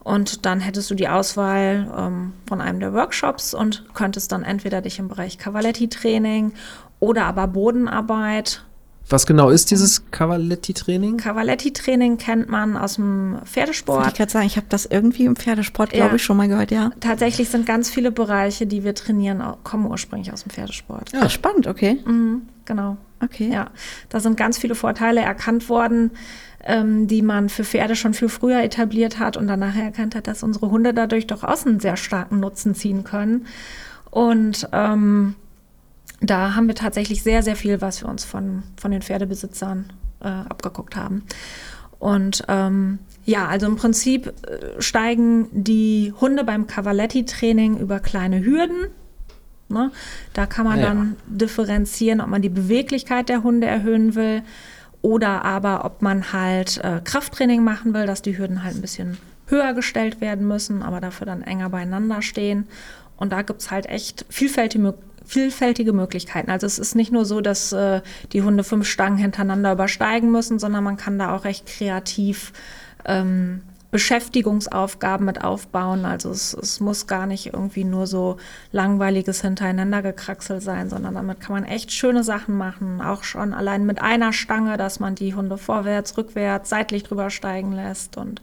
[0.09, 4.81] Und dann hättest du die Auswahl ähm, von einem der Workshops und könntest dann entweder
[4.81, 6.55] dich im Bereich Cavaletti-Training
[6.99, 8.64] oder aber Bodenarbeit
[9.11, 11.16] was genau ist dieses Cavaletti-Training?
[11.16, 14.07] Cavaletti-Training kennt man aus dem Pferdesport.
[14.09, 16.14] Ich kann sagen, ich habe das irgendwie im Pferdesport, glaube ja.
[16.16, 16.90] ich, schon mal gehört, ja.
[17.01, 21.11] Tatsächlich sind ganz viele Bereiche, die wir trainieren, kommen ursprünglich aus dem Pferdesport.
[21.14, 22.03] Ja, Ach, spannend, okay.
[22.05, 22.99] Mhm, genau.
[23.22, 23.50] Okay.
[23.52, 23.70] Ja,
[24.09, 26.12] da sind ganz viele Vorteile erkannt worden,
[26.64, 30.26] ähm, die man für Pferde schon viel früher etabliert hat und dann nachher erkannt hat,
[30.26, 33.46] dass unsere Hunde dadurch doch auch einen sehr starken Nutzen ziehen können.
[34.11, 35.35] Und ähm,
[36.20, 40.28] da haben wir tatsächlich sehr, sehr viel, was wir uns von, von den Pferdebesitzern äh,
[40.28, 41.22] abgeguckt haben.
[41.98, 48.87] Und ähm, ja, also im Prinzip äh, steigen die Hunde beim Cavaletti-Training über kleine Hürden.
[49.68, 49.90] Ne?
[50.33, 50.87] Da kann man ja.
[50.87, 54.42] dann differenzieren, ob man die Beweglichkeit der Hunde erhöhen will
[55.02, 59.18] oder aber ob man halt äh, Krafttraining machen will, dass die Hürden halt ein bisschen
[59.46, 62.66] höher gestellt werden müssen, aber dafür dann enger beieinander stehen.
[63.16, 66.50] Und da gibt es halt echt vielfältige, vielfältige Möglichkeiten.
[66.50, 68.00] Also es ist nicht nur so, dass äh,
[68.33, 72.52] die Hunde fünf Stangen hintereinander übersteigen müssen, sondern man kann da auch recht kreativ
[73.04, 76.05] ähm, Beschäftigungsaufgaben mit aufbauen.
[76.05, 78.37] Also es, es, muss gar nicht irgendwie nur so
[78.70, 83.01] langweiliges hintereinander gekraxelt sein, sondern damit kann man echt schöne Sachen machen.
[83.01, 87.72] Auch schon allein mit einer Stange, dass man die Hunde vorwärts, rückwärts, seitlich drüber steigen
[87.72, 88.18] lässt.
[88.18, 88.42] Und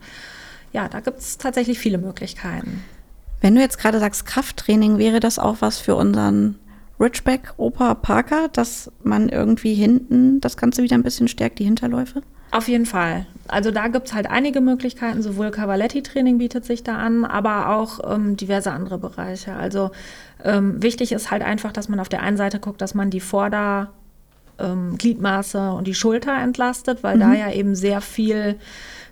[0.73, 2.83] ja, da gibt es tatsächlich viele Möglichkeiten.
[3.41, 6.55] Wenn du jetzt gerade sagst Krafttraining, wäre das auch was für unseren
[6.99, 12.23] Ridgeback Opa Parker, dass man irgendwie hinten das Ganze wieder ein bisschen stärkt, die Hinterläufe?
[12.51, 13.27] Auf jeden Fall.
[13.47, 17.99] Also da gibt es halt einige Möglichkeiten, sowohl Cavaletti-Training bietet sich da an, aber auch
[18.11, 19.53] ähm, diverse andere Bereiche.
[19.53, 19.91] Also
[20.43, 23.19] ähm, wichtig ist halt einfach, dass man auf der einen Seite guckt, dass man die
[23.19, 23.91] Vorder-
[24.57, 27.19] ähm, und die Schulter entlastet, weil mhm.
[27.19, 28.55] da ja eben sehr viel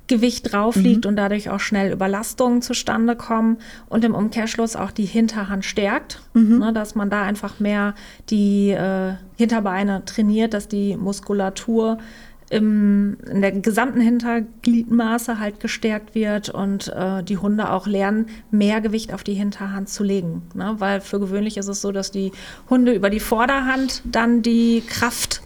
[0.08, 1.10] Gewicht drauf liegt mhm.
[1.10, 6.60] und dadurch auch schnell Überlastungen zustande kommen und im Umkehrschluss auch die Hinterhand stärkt, mhm.
[6.60, 7.96] ne, dass man da einfach mehr
[8.30, 12.00] die äh, Hinterbeine trainiert, dass die Muskulatur
[12.54, 18.80] im, in der gesamten Hintergliedmaße halt gestärkt wird und äh, die Hunde auch lernen, mehr
[18.80, 20.44] Gewicht auf die Hinterhand zu legen.
[20.54, 20.76] Ne?
[20.78, 22.32] Weil für gewöhnlich ist es so, dass die
[22.70, 25.42] Hunde über die Vorderhand dann die Kraft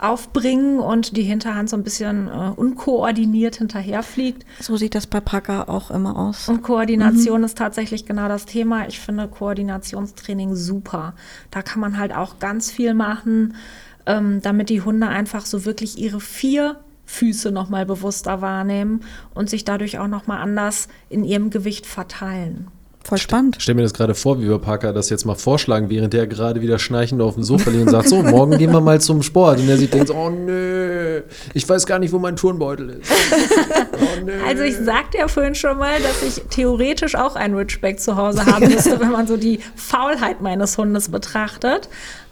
[0.00, 4.46] aufbringen und die Hinterhand so ein bisschen äh, unkoordiniert hinterherfliegt.
[4.58, 6.48] So sieht das bei Parker auch immer aus.
[6.48, 7.44] Und Koordination mhm.
[7.44, 8.88] ist tatsächlich genau das Thema.
[8.88, 11.14] Ich finde Koordinationstraining super.
[11.50, 13.54] Da kann man halt auch ganz viel machen,
[14.10, 19.00] ähm, damit die Hunde einfach so wirklich ihre vier Füße noch mal bewusster wahrnehmen
[19.34, 22.68] und sich dadurch auch noch mal anders in ihrem Gewicht verteilen.
[23.02, 23.56] Voll spannend.
[23.56, 26.26] Ich stell mir das gerade vor, wie wir Parker das jetzt mal vorschlagen, während der
[26.26, 29.22] gerade wieder schnarchend auf dem Sofa liegt und sagt, so, morgen gehen wir mal zum
[29.22, 29.58] Sport.
[29.58, 31.22] Und er sich denkt, oh nö,
[31.54, 33.10] ich weiß gar nicht, wo mein Turnbeutel ist.
[34.02, 38.16] Oh, also ich sagte ja vorhin schon mal, dass ich theoretisch auch ein Ridgeback zu
[38.16, 41.88] Hause haben müsste, wenn man so die Faulheit meines Hundes betrachtet.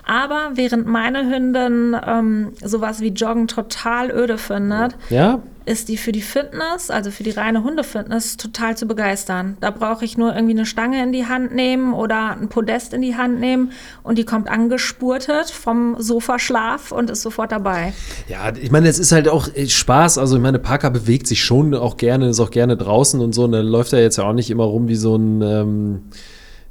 [0.08, 5.42] Aber während meine Hündin ähm, sowas wie Joggen total öde findet, ja?
[5.66, 9.58] ist die für die Fitness, also für die reine Hundefitness, total zu begeistern.
[9.60, 13.02] Da brauche ich nur irgendwie eine Stange in die Hand nehmen oder ein Podest in
[13.02, 17.92] die Hand nehmen und die kommt angespurtet vom Sofaschlaf und ist sofort dabei.
[18.28, 20.16] Ja, ich meine, es ist halt auch Spaß.
[20.16, 23.44] Also ich meine, Parker bewegt sich schon auch gerne, ist auch gerne draußen und so.
[23.44, 26.02] Und dann läuft er jetzt ja auch nicht immer rum wie so ein ähm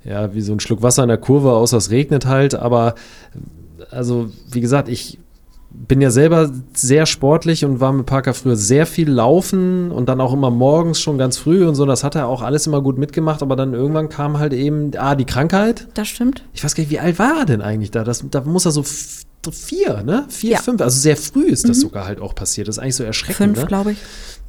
[0.07, 2.55] ja, wie so ein Schluck Wasser in der Kurve, außer es regnet halt.
[2.55, 2.95] Aber
[3.91, 5.19] also, wie gesagt, ich
[5.69, 10.21] bin ja selber sehr sportlich und war mit Parker früher sehr viel laufen und dann
[10.21, 11.85] auch immer morgens schon ganz früh und so.
[11.85, 15.15] Das hat er auch alles immer gut mitgemacht, aber dann irgendwann kam halt eben, ah,
[15.15, 15.87] die Krankheit.
[15.93, 16.43] Das stimmt.
[16.53, 18.03] Ich weiß gar nicht, wie alt war er denn eigentlich da?
[18.03, 18.83] Das, da muss er so
[19.51, 20.25] vier, ne?
[20.29, 20.57] Vier, ja.
[20.59, 20.81] fünf.
[20.81, 21.81] Also sehr früh ist das mhm.
[21.81, 22.67] sogar halt auch passiert.
[22.67, 23.57] Das ist eigentlich so erschreckend.
[23.57, 23.65] Fünf, ne?
[23.65, 23.97] glaube ich.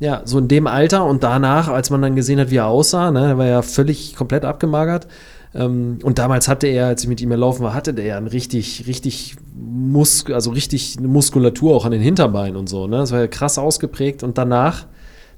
[0.01, 3.11] Ja, so in dem Alter und danach, als man dann gesehen hat, wie er aussah,
[3.11, 5.09] ne, er war ja völlig komplett abgemagert.
[5.55, 8.85] Ähm, und damals hatte er, als ich mit ihm erlaufen war, hatte der ein richtig,
[8.87, 12.87] richtig Mus also richtig eine Muskulatur auch an den Hinterbeinen und so.
[12.87, 12.99] Ne?
[12.99, 14.23] Das war ja krass ausgeprägt.
[14.23, 14.87] Und danach,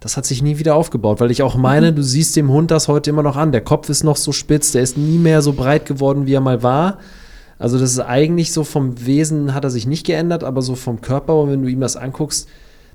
[0.00, 1.96] das hat sich nie wieder aufgebaut, weil ich auch meine, mhm.
[1.96, 3.52] du siehst dem Hund das heute immer noch an.
[3.52, 6.40] Der Kopf ist noch so spitz, der ist nie mehr so breit geworden, wie er
[6.40, 6.98] mal war.
[7.58, 11.02] Also das ist eigentlich so vom Wesen hat er sich nicht geändert, aber so vom
[11.02, 12.48] Körper, wenn du ihm das anguckst,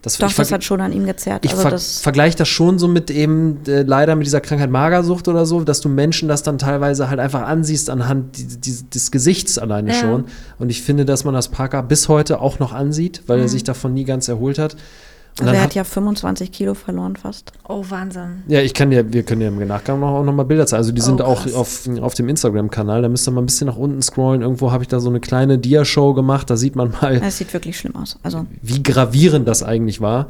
[0.05, 1.43] das, Doch, das hat schon an ihm gezerrt.
[1.43, 5.27] Ich also ver vergleiche das schon so mit eben, äh, leider mit dieser Krankheit Magersucht
[5.27, 9.09] oder so, dass du Menschen das dann teilweise halt einfach ansiehst anhand die, die, des
[9.09, 9.99] Gesichts alleine ja.
[9.99, 10.25] schon.
[10.59, 13.43] Und ich finde, dass man das Parker bis heute auch noch ansieht, weil mhm.
[13.45, 14.75] er sich davon nie ganz erholt hat.
[15.39, 17.51] Also er hat ja 25 Kilo verloren fast.
[17.67, 18.43] Oh, Wahnsinn.
[18.47, 20.79] Ja, ich kann ja, wir können ja im Nachgang noch, auch noch mal Bilder zeigen.
[20.79, 23.01] Also die sind oh, auch auf, auf dem Instagram-Kanal.
[23.01, 24.41] Da müsst ihr mal ein bisschen nach unten scrollen.
[24.41, 26.49] Irgendwo habe ich da so eine kleine Dia-Show gemacht.
[26.49, 27.21] Da sieht man mal.
[27.21, 28.17] Es sieht wirklich schlimm aus.
[28.23, 28.45] Also.
[28.61, 30.27] Wie gravierend das eigentlich war.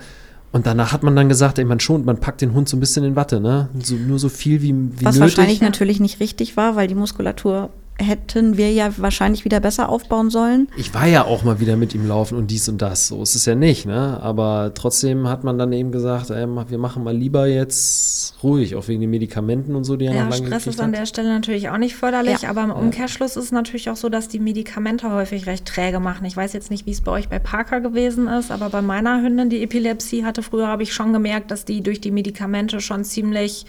[0.52, 2.80] Und danach hat man dann gesagt, ey, man schont, man packt den Hund so ein
[2.80, 3.68] bisschen in Watte, ne?
[3.78, 5.22] So, nur so viel wie, wie Was nötig.
[5.22, 10.30] wahrscheinlich natürlich nicht richtig war, weil die Muskulatur hätten wir ja wahrscheinlich wieder besser aufbauen
[10.30, 10.68] sollen.
[10.78, 13.08] Ich war ja auch mal wieder mit ihm laufen und dies und das.
[13.08, 14.20] So ist es ja nicht, ne?
[14.22, 18.88] Aber trotzdem hat man dann eben gesagt, ey, wir machen mal lieber jetzt ruhig, auch
[18.88, 21.30] wegen den Medikamenten und so, die er ja, noch lange Stress ist an der Stelle
[21.30, 22.50] natürlich auch nicht förderlich, ja.
[22.50, 26.26] aber im Umkehrschluss ist es natürlich auch so, dass die Medikamente häufig recht träge machen.
[26.26, 29.22] Ich weiß jetzt nicht, wie es bei euch bei Parker gewesen ist, aber bei meiner
[29.22, 33.04] Hündin, die Epilepsie hatte, früher habe ich schon gemerkt, dass die durch die Medikamente schon
[33.04, 33.66] ziemlich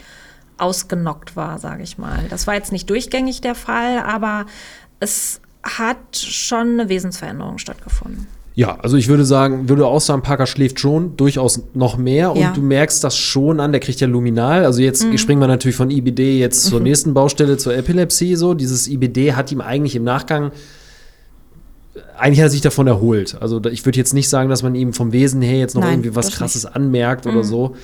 [0.58, 2.24] ausgenockt war, sage ich mal.
[2.30, 4.46] Das war jetzt nicht durchgängig der Fall, aber
[5.00, 8.26] es hat schon eine Wesensveränderung stattgefunden.
[8.54, 12.40] Ja, also ich würde sagen, würde auch sagen, Parker schläft schon durchaus noch mehr und
[12.40, 12.52] ja.
[12.52, 14.64] du merkst das schon an, der kriegt ja Luminal.
[14.64, 15.18] Also jetzt mhm.
[15.18, 16.84] springen wir natürlich von IBD jetzt zur mhm.
[16.84, 18.54] nächsten Baustelle, zur Epilepsie so.
[18.54, 20.52] Dieses IBD hat ihm eigentlich im Nachgang
[22.18, 23.36] eigentlich hat er sich davon erholt.
[23.40, 25.94] Also ich würde jetzt nicht sagen, dass man ihm vom Wesen her jetzt noch Nein,
[25.94, 26.76] irgendwie was krasses nicht.
[26.76, 27.32] anmerkt mhm.
[27.32, 27.76] oder so.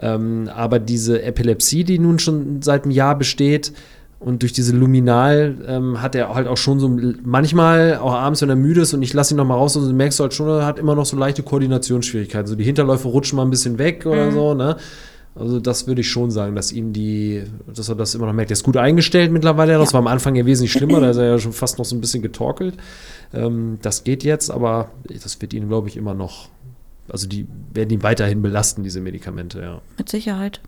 [0.00, 3.72] Ähm, aber diese Epilepsie, die nun schon seit einem Jahr besteht,
[4.18, 8.48] und durch diese Luminal ähm, hat er halt auch schon so manchmal, auch abends, wenn
[8.48, 10.34] er müde ist und ich lasse ihn noch mal raus, und also merkst du halt
[10.34, 12.46] schon, er hat immer noch so leichte Koordinationsschwierigkeiten.
[12.46, 14.34] So die Hinterläufe rutschen mal ein bisschen weg oder mhm.
[14.34, 14.76] so, ne?
[15.38, 18.50] Also das würde ich schon sagen, dass ihm die, dass er das immer noch merkt.
[18.50, 19.76] Er ist gut eingestellt mittlerweile.
[19.76, 19.92] Das ja.
[19.94, 22.00] war am Anfang ja wesentlich schlimmer, da ist er ja schon fast noch so ein
[22.00, 22.74] bisschen getorkelt.
[23.34, 24.88] Ähm, das geht jetzt, aber
[25.22, 26.48] das wird ihn, glaube ich, immer noch
[27.08, 29.80] also die werden ihn weiterhin belasten, diese Medikamente, ja.
[29.98, 30.60] Mit Sicherheit.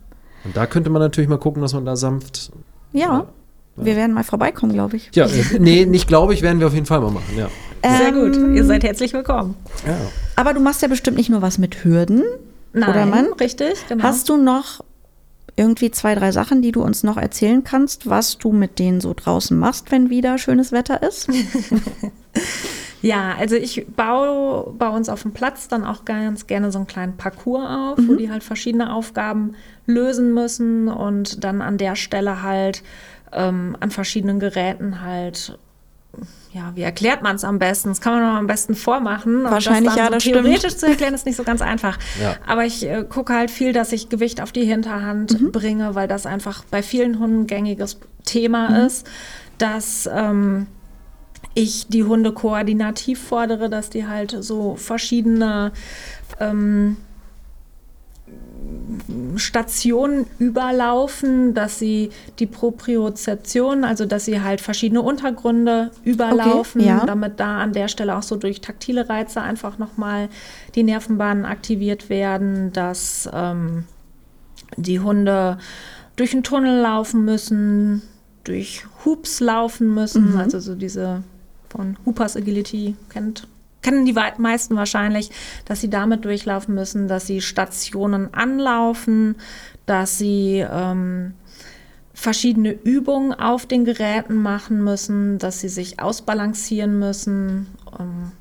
[0.45, 2.51] Und da könnte man natürlich mal gucken, dass man da sanft.
[2.93, 3.01] Ja.
[3.01, 3.27] ja
[3.75, 5.09] wir werden mal vorbeikommen, glaube ich.
[5.13, 5.27] Ja,
[5.59, 7.49] nee, nicht glaube ich, werden wir auf jeden Fall mal machen, ja.
[7.97, 9.55] Sehr gut, ähm, ihr seid herzlich willkommen.
[9.87, 9.97] Ja.
[10.35, 12.23] Aber du machst ja bestimmt nicht nur was mit Hürden,
[12.73, 13.27] Nein, oder Mann?
[13.39, 14.03] richtig, genau.
[14.03, 14.83] Hast du noch
[15.55, 19.13] irgendwie zwei, drei Sachen, die du uns noch erzählen kannst, was du mit denen so
[19.13, 21.29] draußen machst, wenn wieder schönes Wetter ist?
[23.01, 26.87] Ja, also ich baue bei uns auf dem Platz dann auch ganz gerne so einen
[26.87, 28.07] kleinen Parcours auf, mhm.
[28.07, 32.83] wo die halt verschiedene Aufgaben lösen müssen und dann an der Stelle halt
[33.31, 35.57] ähm, an verschiedenen Geräten halt
[36.51, 37.89] ja, wie erklärt man es am besten?
[37.89, 39.43] Das kann man am besten vormachen.
[39.43, 40.79] Wahrscheinlich ja, so das theoretisch stimmt.
[40.79, 41.99] zu erklären ist nicht so ganz einfach.
[42.19, 42.35] Ja.
[42.47, 45.51] Aber ich äh, gucke halt viel, dass ich Gewicht auf die Hinterhand mhm.
[45.51, 48.75] bringe, weil das einfach bei vielen Hunden gängiges Thema mhm.
[48.87, 49.07] ist,
[49.59, 50.65] dass ähm,
[51.59, 55.71] ich die Hunde koordinativ fordere, dass die halt so verschiedene
[56.39, 56.97] ähm,
[59.35, 67.05] Stationen überlaufen, dass sie die Propriozeption, also dass sie halt verschiedene Untergründe überlaufen, Okay, ja.
[67.05, 70.29] damit da an der Stelle auch so durch taktile Reize einfach nochmal
[70.75, 73.85] die Nervenbahnen aktiviert werden, dass ähm,
[74.77, 75.57] die Hunde
[76.15, 78.01] durch einen Tunnel laufen müssen,
[78.43, 81.23] durch Hoops laufen müssen, also so diese
[81.69, 83.47] von Hoopers Agility kennt
[83.81, 85.31] kennen die meisten wahrscheinlich,
[85.65, 89.35] dass sie damit durchlaufen müssen, dass sie Stationen anlaufen,
[89.85, 91.33] dass sie ähm,
[92.13, 97.67] verschiedene Übungen auf den Geräten machen müssen, dass sie sich ausbalancieren müssen.
[97.97, 98.33] Ähm,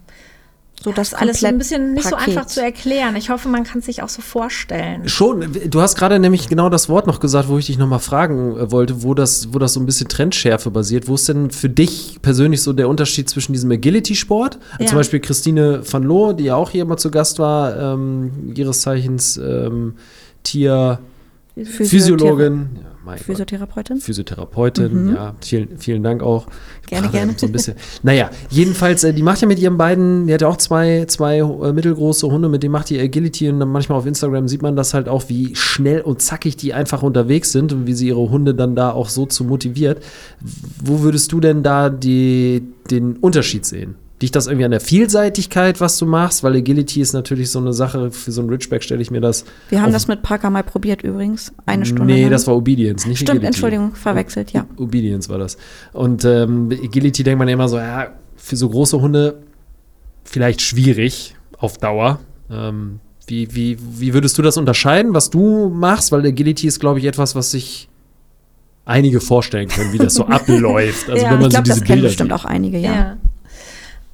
[0.83, 2.29] So das das alles so ein bisschen nicht so Paket.
[2.29, 3.17] einfach zu erklären.
[3.17, 5.09] Ich hoffe, man kann es sich auch so vorstellen.
[5.09, 8.57] Schon, du hast gerade nämlich genau das Wort noch gesagt, wo ich dich nochmal fragen
[8.57, 11.09] äh, wollte, wo das, wo das so ein bisschen Trendschärfe basiert.
[11.09, 14.59] Wo ist denn für dich persönlich so der Unterschied zwischen diesem Agility-Sport?
[14.79, 14.87] Ja.
[14.87, 18.81] Zum Beispiel Christine van Loo, die ja auch hier mal zu Gast war, ähm, ihres
[18.83, 19.95] Zeichens ähm,
[20.43, 21.01] Tier.
[21.64, 23.21] Physiologin, ja, Gott.
[23.21, 24.01] Physiotherapeutin.
[24.01, 26.47] Physiotherapeutin, ja, vielen, vielen Dank auch.
[26.87, 27.35] Gerne, gerne.
[27.37, 27.75] So ein bisschen.
[28.03, 31.38] Naja, jedenfalls, äh, die macht ja mit ihren beiden, die hat ja auch zwei, zwei
[31.38, 34.77] äh, mittelgroße Hunde, mit denen macht die Agility und dann manchmal auf Instagram sieht man
[34.77, 38.31] das halt auch, wie schnell und zackig die einfach unterwegs sind und wie sie ihre
[38.31, 40.03] Hunde dann da auch so zu motiviert.
[40.83, 43.97] Wo würdest du denn da die, den Unterschied sehen?
[44.21, 46.43] Liegt das irgendwie an der Vielseitigkeit, was du machst?
[46.43, 49.45] Weil Agility ist natürlich so eine Sache, für so einen Ridgeback stelle ich mir das.
[49.69, 51.53] Wir haben das mit Parker mal probiert übrigens.
[51.67, 52.13] Eine Stunde.
[52.13, 52.33] Nee, lang.
[52.33, 53.47] das war Obedience, nicht Stimmt, Agility.
[53.47, 54.67] Entschuldigung, verwechselt, ja.
[54.77, 55.57] Obedience war das.
[55.93, 59.43] Und ähm, Agility denkt man ja immer so, ja, für so große Hunde
[60.25, 62.19] vielleicht schwierig auf Dauer.
[62.51, 66.11] Ähm, wie, wie, wie würdest du das unterscheiden, was du machst?
[66.13, 67.89] Weil Agility ist, glaube ich, etwas, was sich
[68.85, 71.09] einige vorstellen können, wie das so abläuft.
[71.09, 72.41] Also Ja, wenn man Ich glaube, so das kennen bestimmt sieht.
[72.41, 73.17] auch einige, ja.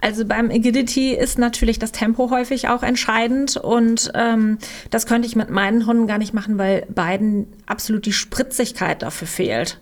[0.04, 4.58] Also beim Agility ist natürlich das Tempo häufig auch entscheidend und ähm,
[4.90, 9.26] das könnte ich mit meinen Hunden gar nicht machen, weil beiden absolut die Spritzigkeit dafür
[9.26, 9.80] fehlt.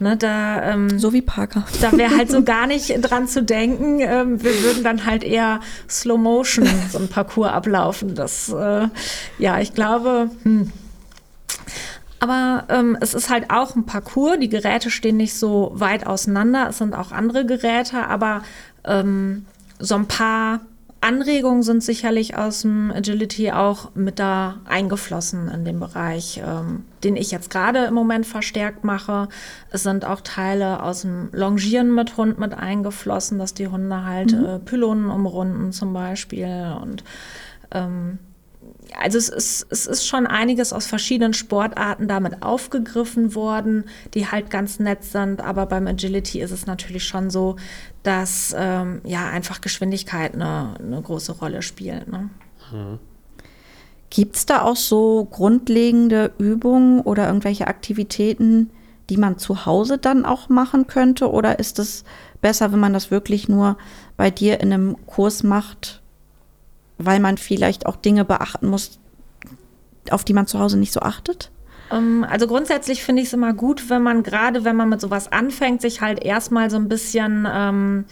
[0.00, 1.64] Ne, da ähm, So wie Parker.
[1.80, 4.00] da wäre halt so gar nicht dran zu denken.
[4.00, 8.16] Ähm, wir würden dann halt eher Slow Motion so ein Parcours ablaufen.
[8.16, 8.88] Das, äh,
[9.38, 10.30] ja, ich glaube.
[10.42, 10.72] Hm.
[12.18, 14.40] Aber ähm, es ist halt auch ein Parcours.
[14.40, 16.70] Die Geräte stehen nicht so weit auseinander.
[16.70, 18.42] Es sind auch andere Geräte, aber
[18.84, 19.46] ähm,
[19.80, 20.60] so ein paar
[21.02, 27.16] Anregungen sind sicherlich aus dem Agility auch mit da eingeflossen in dem Bereich, ähm, den
[27.16, 29.28] ich jetzt gerade im Moment verstärkt mache.
[29.70, 34.34] Es sind auch Teile aus dem Longieren mit Hund mit eingeflossen, dass die Hunde halt
[34.34, 37.02] äh, Pylonen umrunden zum Beispiel und
[37.70, 38.18] ähm,
[38.98, 44.50] also es ist, es ist schon einiges aus verschiedenen Sportarten damit aufgegriffen worden, die halt
[44.50, 45.40] ganz nett sind.
[45.40, 47.56] Aber beim Agility ist es natürlich schon so,
[48.02, 52.08] dass ähm, ja einfach Geschwindigkeit eine, eine große Rolle spielt.
[52.08, 52.30] Ne?
[54.10, 58.70] Gibt es da auch so grundlegende Übungen oder irgendwelche Aktivitäten,
[59.08, 61.30] die man zu Hause dann auch machen könnte?
[61.30, 62.04] Oder ist es
[62.40, 63.76] besser, wenn man das wirklich nur
[64.16, 65.99] bei dir in einem Kurs macht,
[67.04, 68.98] weil man vielleicht auch Dinge beachten muss,
[70.10, 71.50] auf die man zu Hause nicht so achtet?
[71.90, 75.30] Ähm, Also grundsätzlich finde ich es immer gut, wenn man gerade, wenn man mit sowas
[75.32, 78.04] anfängt, sich halt erstmal so ein bisschen ähm,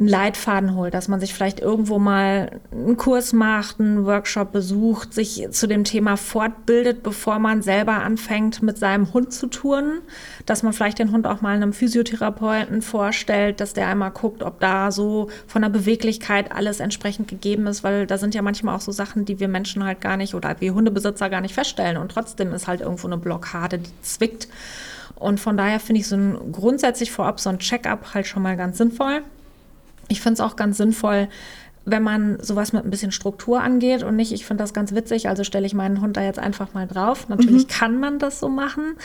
[0.00, 5.12] einen Leitfaden holt, dass man sich vielleicht irgendwo mal einen Kurs macht, einen Workshop besucht,
[5.12, 10.00] sich zu dem Thema fortbildet, bevor man selber anfängt, mit seinem Hund zu touren,
[10.46, 14.58] dass man vielleicht den Hund auch mal einem Physiotherapeuten vorstellt, dass der einmal guckt, ob
[14.58, 18.80] da so von der Beweglichkeit alles entsprechend gegeben ist, weil da sind ja manchmal auch
[18.80, 22.10] so Sachen, die wir Menschen halt gar nicht oder wir Hundebesitzer gar nicht feststellen und
[22.10, 24.48] trotzdem ist halt irgendwo eine Blockade, die zwickt.
[25.16, 28.56] Und von daher finde ich so ein grundsätzlich vorab so ein Check-up halt schon mal
[28.56, 29.22] ganz sinnvoll.
[30.10, 31.28] Ich finde es auch ganz sinnvoll,
[31.86, 35.28] wenn man sowas mit ein bisschen Struktur angeht und nicht, ich finde das ganz witzig,
[35.28, 37.28] also stelle ich meinen Hund da jetzt einfach mal drauf.
[37.28, 38.96] Natürlich kann man das so machen,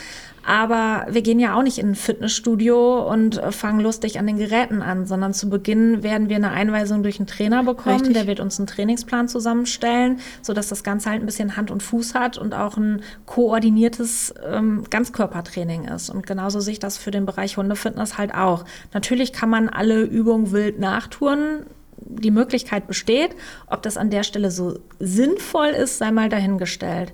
[0.46, 4.82] aber wir gehen ja auch nicht in ein Fitnessstudio und fangen lustig an den Geräten
[4.82, 8.14] an, sondern zu Beginn werden wir eine Einweisung durch einen Trainer bekommen, Richtig.
[8.14, 12.14] der wird uns einen Trainingsplan zusammenstellen, sodass das Ganze halt ein bisschen Hand und Fuß
[12.14, 16.10] hat und auch ein koordiniertes ähm, Ganzkörpertraining ist.
[16.10, 18.64] Und genauso sehe ich das für den Bereich Hundefitness halt auch.
[18.92, 21.64] Natürlich kann man alle Übungen wild nachtouren.
[21.98, 23.34] Die Möglichkeit besteht.
[23.66, 27.12] Ob das an der Stelle so sinnvoll ist, sei mal dahingestellt.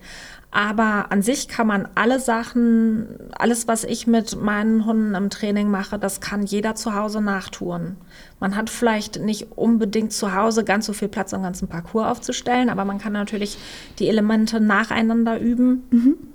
[0.55, 3.07] Aber an sich kann man alle Sachen,
[3.39, 7.97] alles, was ich mit meinen Hunden im Training mache, das kann jeder zu Hause nachtouren.
[8.39, 12.07] Man hat vielleicht nicht unbedingt zu Hause ganz so viel Platz, um einen ganzen Parcours
[12.07, 13.57] aufzustellen, aber man kann natürlich
[13.99, 15.85] die Elemente nacheinander üben.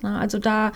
[0.02, 0.72] Na, Also da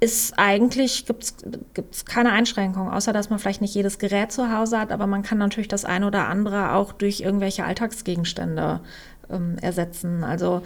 [0.00, 4.78] ist eigentlich, gibt es keine Einschränkung, außer dass man vielleicht nicht jedes Gerät zu Hause
[4.78, 8.80] hat, aber man kann natürlich das eine oder andere auch durch irgendwelche Alltagsgegenstände
[9.30, 10.22] ähm, ersetzen.
[10.22, 10.62] Also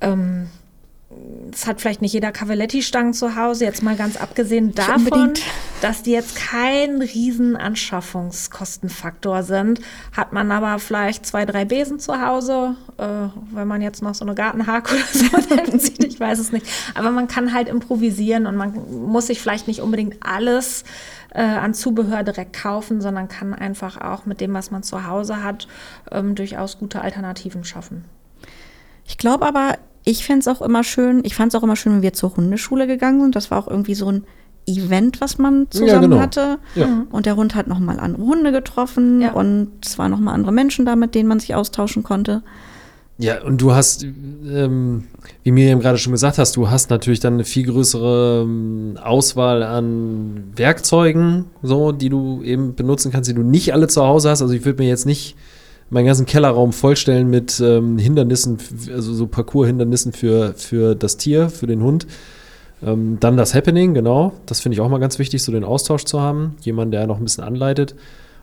[0.00, 0.48] ähm,
[1.52, 5.34] es hat vielleicht nicht jeder Cavaletti-Stangen zu Hause, jetzt mal ganz abgesehen davon,
[5.82, 9.80] dass die jetzt kein riesen Anschaffungskostenfaktor sind,
[10.16, 14.24] hat man aber vielleicht zwei, drei Besen zu Hause, äh, wenn man jetzt noch so
[14.24, 16.66] eine Gartenhake oder so sieht, ich weiß es nicht.
[16.94, 18.74] Aber man kann halt improvisieren und man
[19.06, 20.84] muss sich vielleicht nicht unbedingt alles
[21.34, 25.42] äh, an Zubehör direkt kaufen, sondern kann einfach auch mit dem, was man zu Hause
[25.42, 25.66] hat,
[26.12, 28.04] ähm, durchaus gute Alternativen schaffen.
[29.06, 31.94] Ich glaube aber, ich fände es auch immer schön, ich fand es auch immer schön,
[31.94, 33.36] wenn wir zur Hundeschule gegangen sind.
[33.36, 34.24] Das war auch irgendwie so ein
[34.66, 36.18] Event, was man zusammen ja, genau.
[36.20, 36.58] hatte.
[36.74, 37.06] Ja.
[37.10, 39.32] Und der Hund hat nochmal andere Hunde getroffen ja.
[39.32, 42.42] und es waren nochmal andere Menschen da, mit denen man sich austauschen konnte.
[43.18, 45.04] Ja, und du hast, ähm,
[45.42, 49.62] wie Miriam gerade schon gesagt hast, du hast natürlich dann eine viel größere ähm, Auswahl
[49.62, 54.40] an Werkzeugen, so, die du eben benutzen kannst, die du nicht alle zu Hause hast.
[54.40, 55.36] Also ich würde mir jetzt nicht
[55.90, 58.58] meinen ganzen Kellerraum vollstellen mit ähm, Hindernissen,
[58.92, 62.06] also so Parcours-Hindernissen für, für das Tier, für den Hund.
[62.82, 64.32] Ähm, dann das Happening, genau.
[64.46, 66.56] Das finde ich auch mal ganz wichtig, so den Austausch zu haben.
[66.62, 67.94] Jemand, der noch ein bisschen anleitet.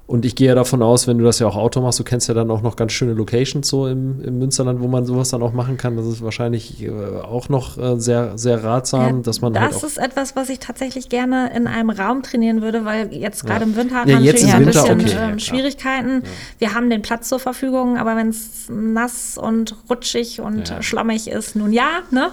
[0.07, 2.29] Und ich gehe ja davon aus, wenn du das ja auch Auto machst, du kennst
[2.29, 5.43] ja dann auch noch ganz schöne Locations so im, im Münsterland, wo man sowas dann
[5.43, 5.97] auch machen kann.
[5.97, 9.59] Das ist wahrscheinlich äh, auch noch äh, sehr, sehr ratsam, ja, dass man.
[9.59, 13.13] Halt das halt ist etwas, was ich tatsächlich gerne in einem Raum trainieren würde, weil
[13.13, 13.67] jetzt gerade ja.
[13.67, 15.33] im Winter hat ja, man natürlich ein bisschen okay.
[15.35, 16.23] äh, Schwierigkeiten.
[16.57, 21.57] Wir haben den Platz zur Verfügung, aber wenn es nass und rutschig und schlammig ist,
[21.57, 22.29] nun ja, ne?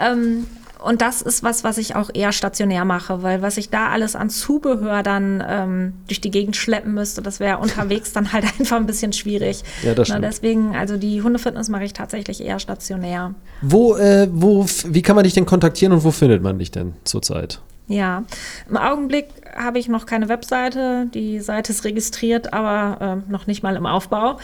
[0.00, 0.46] Ähm,
[0.82, 4.16] und das ist was, was ich auch eher stationär mache, weil was ich da alles
[4.16, 8.76] an Zubehör dann ähm, durch die Gegend schleppen müsste, das wäre unterwegs dann halt einfach
[8.76, 9.62] ein bisschen schwierig.
[9.82, 10.22] Ja, das stimmt.
[10.22, 13.34] Na, deswegen, also die Hundefitness mache ich tatsächlich eher stationär.
[13.60, 16.94] Wo, äh, wo, wie kann man dich denn kontaktieren und wo findet man dich denn
[17.04, 17.60] zurzeit?
[17.88, 18.24] Ja,
[18.68, 21.06] im Augenblick habe ich noch keine Webseite.
[21.14, 24.36] Die Seite ist registriert, aber äh, noch nicht mal im Aufbau.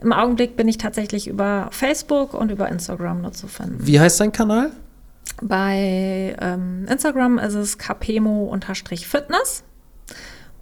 [0.00, 3.78] Im Augenblick bin ich tatsächlich über Facebook und über Instagram nur zu finden.
[3.80, 4.70] Wie heißt dein Kanal?
[5.46, 9.62] Bei ähm, Instagram ist es capemo-fitness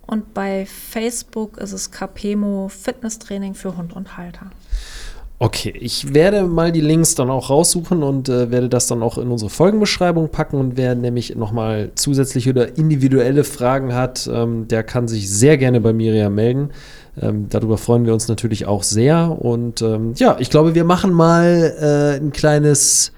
[0.09, 4.51] und bei Facebook ist es capemo Fitnesstraining für Hund und Halter.
[5.39, 9.19] Okay, ich werde mal die Links dann auch raussuchen und äh, werde das dann auch
[9.19, 10.57] in unsere Folgenbeschreibung packen.
[10.57, 15.81] Und wer nämlich nochmal zusätzliche oder individuelle Fragen hat, ähm, der kann sich sehr gerne
[15.81, 16.71] bei Miriam melden.
[17.21, 19.37] Ähm, darüber freuen wir uns natürlich auch sehr.
[19.41, 23.13] Und ähm, ja, ich glaube, wir machen mal äh, ein kleines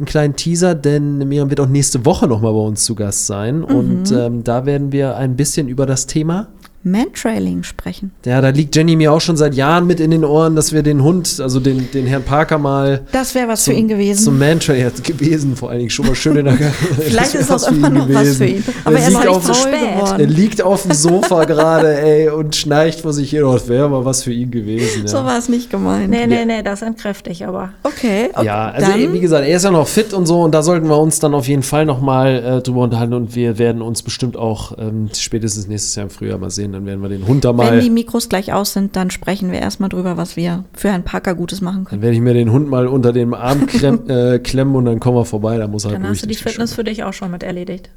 [0.00, 3.58] einen kleinen Teaser, denn Miriam wird auch nächste Woche nochmal bei uns zu Gast sein.
[3.58, 3.64] Mhm.
[3.64, 6.48] Und ähm, da werden wir ein bisschen über das Thema
[6.82, 8.12] Mantrailing sprechen.
[8.24, 10.82] Ja, da liegt Jenny mir auch schon seit Jahren mit in den Ohren, dass wir
[10.82, 13.02] den Hund, also den, den Herrn Parker mal.
[13.12, 14.24] Das wäre was zum, für ihn gewesen.
[14.24, 16.56] Zum Mantrailing gewesen, vor allen Dingen schon mal schön in der
[16.98, 18.30] Vielleicht ist auch immer noch gewesen.
[18.30, 18.64] was für ihn.
[18.84, 19.74] Aber er, er ist auf, zu spät.
[20.18, 23.42] Er liegt auf dem Sofa gerade, ey, und schnarcht vor sich hin.
[23.42, 25.02] Das wäre mal was für ihn gewesen.
[25.02, 25.08] Ja.
[25.08, 26.10] So war es nicht gemeint.
[26.10, 27.72] Nee, nee, nee, das entkräfte ich aber.
[27.82, 28.30] Okay.
[28.32, 28.46] okay.
[28.46, 29.12] Ja, also dann.
[29.12, 31.34] wie gesagt, er ist ja noch fit und so und da sollten wir uns dann
[31.34, 35.66] auf jeden Fall nochmal äh, drüber unterhalten und wir werden uns bestimmt auch ähm, spätestens
[35.66, 36.69] nächstes Jahr im Frühjahr mal sehen.
[36.72, 37.72] Dann werden wir den Hund da mal.
[37.72, 41.04] Wenn die Mikros gleich aus sind, dann sprechen wir erstmal drüber, was wir für Herrn
[41.04, 42.00] Parker Gutes machen können.
[42.00, 45.00] Dann werde ich mir den Hund mal unter den Arm klemm, äh, klemmen und dann
[45.00, 45.58] kommen wir vorbei.
[45.58, 47.90] Da muss er dann hast du die Fitness für dich auch schon mit erledigt.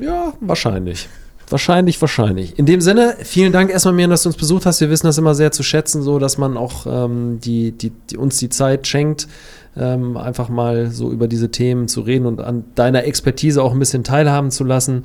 [0.00, 1.08] Ja, wahrscheinlich.
[1.50, 2.58] Wahrscheinlich, wahrscheinlich.
[2.58, 4.80] In dem Sinne, vielen Dank erstmal, Miriam, dass du uns besucht hast.
[4.80, 8.16] Wir wissen das immer sehr zu schätzen, so dass man auch ähm, die, die, die,
[8.16, 9.28] uns die Zeit schenkt,
[9.76, 13.78] ähm, einfach mal so über diese Themen zu reden und an deiner Expertise auch ein
[13.78, 15.04] bisschen teilhaben zu lassen.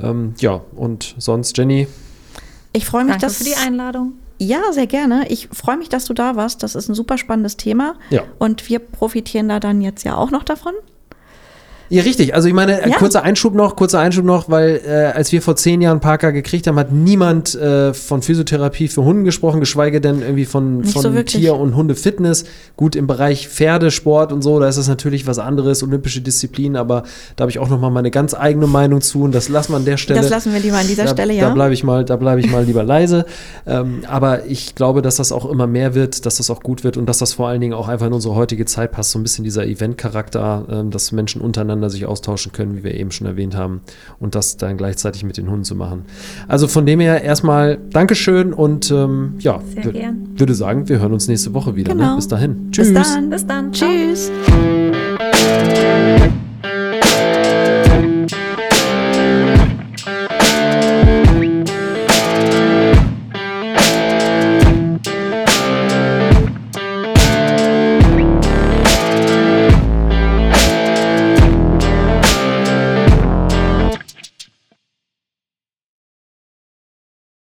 [0.00, 1.86] Ähm, ja, und sonst, Jenny,
[2.74, 4.14] ich freue mich, Danke dass für die Einladung.
[4.38, 5.28] Ja, sehr gerne.
[5.28, 6.62] Ich freue mich, dass du da warst.
[6.62, 7.94] Das ist ein super spannendes Thema.
[8.10, 8.24] Ja.
[8.38, 10.74] Und wir profitieren da dann jetzt ja auch noch davon.
[11.90, 12.34] Ja, richtig.
[12.34, 12.96] Also ich meine, äh, ja.
[12.96, 16.66] kurzer Einschub noch, kurzer Einschub noch, weil äh, als wir vor zehn Jahren Parker gekriegt
[16.66, 21.22] haben, hat niemand äh, von Physiotherapie für Hunde gesprochen, geschweige denn irgendwie von, von so
[21.22, 22.44] Tier- und Hundefitness.
[22.76, 27.04] Gut, im Bereich Pferdesport und so, da ist das natürlich was anderes, olympische Disziplin, aber
[27.36, 29.76] da habe ich auch noch mal meine ganz eigene Meinung zu und das lassen wir
[29.76, 30.20] an der Stelle.
[30.20, 31.48] Das lassen wir lieber an dieser da, Stelle, ja.
[31.48, 33.26] Da bleibe ich mal, da bleibe ich mal lieber leise.
[33.66, 36.96] Ähm, aber ich glaube, dass das auch immer mehr wird, dass das auch gut wird
[36.96, 39.22] und dass das vor allen Dingen auch einfach in unsere heutige Zeit passt, so ein
[39.22, 43.26] bisschen dieser Event-Charakter, äh, dass Menschen untereinander miteinander sich austauschen können, wie wir eben schon
[43.26, 43.80] erwähnt haben,
[44.18, 46.04] und das dann gleichzeitig mit den Hunden zu machen.
[46.48, 49.60] Also von dem her erstmal Dankeschön und ähm, ja,
[50.36, 51.94] würde sagen, wir hören uns nächste Woche wieder.
[51.94, 52.00] Ne?
[52.00, 52.10] Genau.
[52.10, 52.16] Ne?
[52.16, 52.68] Bis dahin.
[52.70, 52.92] Tschüss.
[52.92, 53.30] Bis dann.
[53.30, 53.72] Bis dann.
[53.72, 54.30] Tschüss.